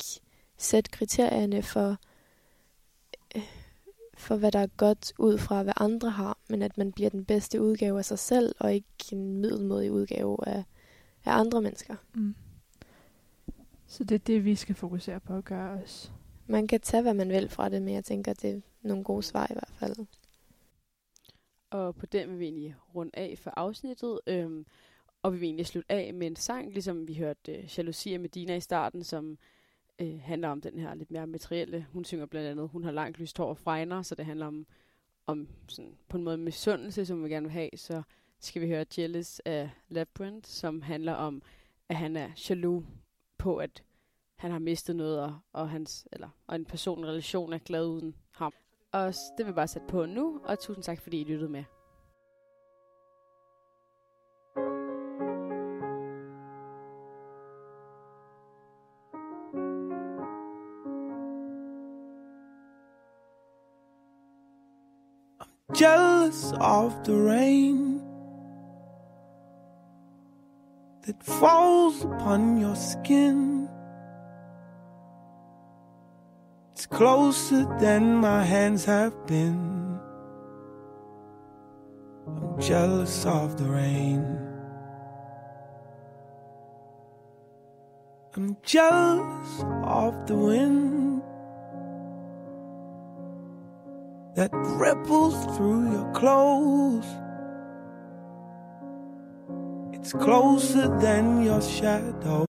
sætte 0.57 0.91
kriterierne 0.91 1.63
for, 1.63 1.97
øh, 3.35 3.43
for 4.13 4.35
hvad 4.35 4.51
der 4.51 4.59
er 4.59 4.67
godt 4.77 5.13
ud 5.17 5.37
fra, 5.37 5.63
hvad 5.63 5.73
andre 5.77 6.09
har, 6.09 6.37
men 6.49 6.61
at 6.61 6.77
man 6.77 6.91
bliver 6.91 7.09
den 7.09 7.25
bedste 7.25 7.61
udgave 7.61 7.97
af 7.97 8.05
sig 8.05 8.19
selv, 8.19 8.55
og 8.59 8.73
ikke 8.73 8.87
en 9.11 9.37
middelmodig 9.37 9.91
udgave 9.91 10.37
af, 10.47 10.63
af 11.25 11.31
andre 11.31 11.61
mennesker. 11.61 11.95
Mm. 12.13 12.35
Så 13.93 14.03
det 14.03 14.15
er 14.15 14.19
det, 14.19 14.45
vi 14.45 14.55
skal 14.55 14.75
fokusere 14.75 15.19
på 15.19 15.37
at 15.37 15.45
gøre 15.45 15.69
os. 15.69 16.11
Man 16.47 16.67
kan 16.67 16.81
tage, 16.81 17.03
hvad 17.03 17.13
man 17.13 17.29
vil 17.29 17.49
fra 17.49 17.69
det, 17.69 17.81
men 17.81 17.93
jeg 17.93 18.03
tænker, 18.03 18.33
det 18.33 18.55
er 18.55 18.61
nogle 18.81 19.03
gode 19.03 19.23
svar 19.23 19.47
i 19.49 19.53
hvert 19.53 19.73
fald. 19.79 20.07
Og 21.69 21.95
på 21.95 22.05
den 22.05 22.29
vil 22.29 22.39
vi 22.39 22.45
egentlig 22.45 22.75
runde 22.95 23.11
af 23.13 23.37
for 23.37 23.53
afsnittet. 23.57 24.19
Øhm, 24.27 24.65
og 25.21 25.33
vi 25.33 25.37
vil 25.37 25.45
egentlig 25.45 25.65
slutte 25.65 25.91
af 25.91 26.13
med 26.13 26.27
en 26.27 26.35
sang, 26.35 26.73
ligesom 26.73 27.07
vi 27.07 27.13
hørte 27.13 27.51
øh, 27.51 27.77
Jalousi 27.77 28.13
af 28.13 28.19
Medina 28.19 28.55
i 28.55 28.59
starten, 28.59 29.03
som 29.03 29.37
øh, 29.99 30.19
handler 30.21 30.49
om 30.49 30.61
den 30.61 30.79
her 30.79 30.95
lidt 30.95 31.11
mere 31.11 31.27
materielle. 31.27 31.87
Hun 31.91 32.05
synger 32.05 32.25
blandt 32.25 32.49
andet, 32.49 32.69
hun 32.69 32.83
har 32.83 32.91
langt 32.91 33.19
lyst 33.19 33.37
hår 33.37 33.49
og 33.49 33.57
fregner, 33.57 34.01
så 34.01 34.15
det 34.15 34.25
handler 34.25 34.45
om, 34.45 34.67
om 35.27 35.47
sådan, 35.67 35.95
på 36.09 36.17
en 36.17 36.23
måde 36.23 36.37
misundelse, 36.37 37.05
som 37.05 37.23
vi 37.23 37.29
gerne 37.29 37.45
vil 37.45 37.53
have. 37.53 37.69
Så 37.75 38.01
skal 38.39 38.61
vi 38.61 38.67
høre 38.67 38.85
Jealous 38.97 39.39
af 39.39 39.69
Labyrinth, 39.89 40.49
som 40.49 40.81
handler 40.81 41.13
om, 41.13 41.41
at 41.89 41.95
han 41.95 42.15
er 42.17 42.29
jaloux 42.49 42.83
på, 43.43 43.57
at 43.57 43.83
han 44.35 44.51
har 44.51 44.59
mistet 44.59 44.95
noget, 44.95 45.19
og, 45.19 45.39
og, 45.53 45.69
hans, 45.69 46.07
eller, 46.11 46.29
og 46.47 46.55
en 46.55 46.65
personlig 46.65 47.09
relation 47.09 47.53
er 47.53 47.57
glad 47.57 47.85
uden 47.85 48.15
ham. 48.31 48.53
Og 48.91 49.05
det 49.05 49.37
vil 49.37 49.45
jeg 49.45 49.55
bare 49.55 49.67
sætte 49.67 49.87
på 49.87 50.05
nu, 50.05 50.39
og 50.43 50.59
tusind 50.59 50.83
tak, 50.83 51.01
fordi 51.01 51.21
I 51.21 51.23
lyttede 51.23 51.49
med. 51.49 51.63
jealous 65.81 66.53
of 66.59 66.93
the 67.03 67.13
rain 67.13 67.92
that 71.03 71.21
falls 71.21 72.05
upon 72.05 72.57
your 72.57 72.75
skin. 72.75 73.69
It's 76.71 76.85
closer 76.85 77.65
than 77.79 78.15
my 78.15 78.43
hands 78.43 78.85
have 78.85 79.27
been. 79.27 79.99
I'm 82.25 82.59
jealous 82.59 83.25
of 83.25 83.57
the 83.57 83.65
rain. 83.65 84.39
I'm 88.35 88.57
jealous 88.63 89.63
of 89.83 90.25
the 90.25 90.35
wind 90.35 91.21
that 94.35 94.49
ripples 94.53 95.35
through 95.57 95.91
your 95.91 96.11
clothes. 96.13 97.05
It's 100.03 100.11
closer 100.11 100.89
than 100.99 101.43
your 101.43 101.61
shadow. 101.61 102.41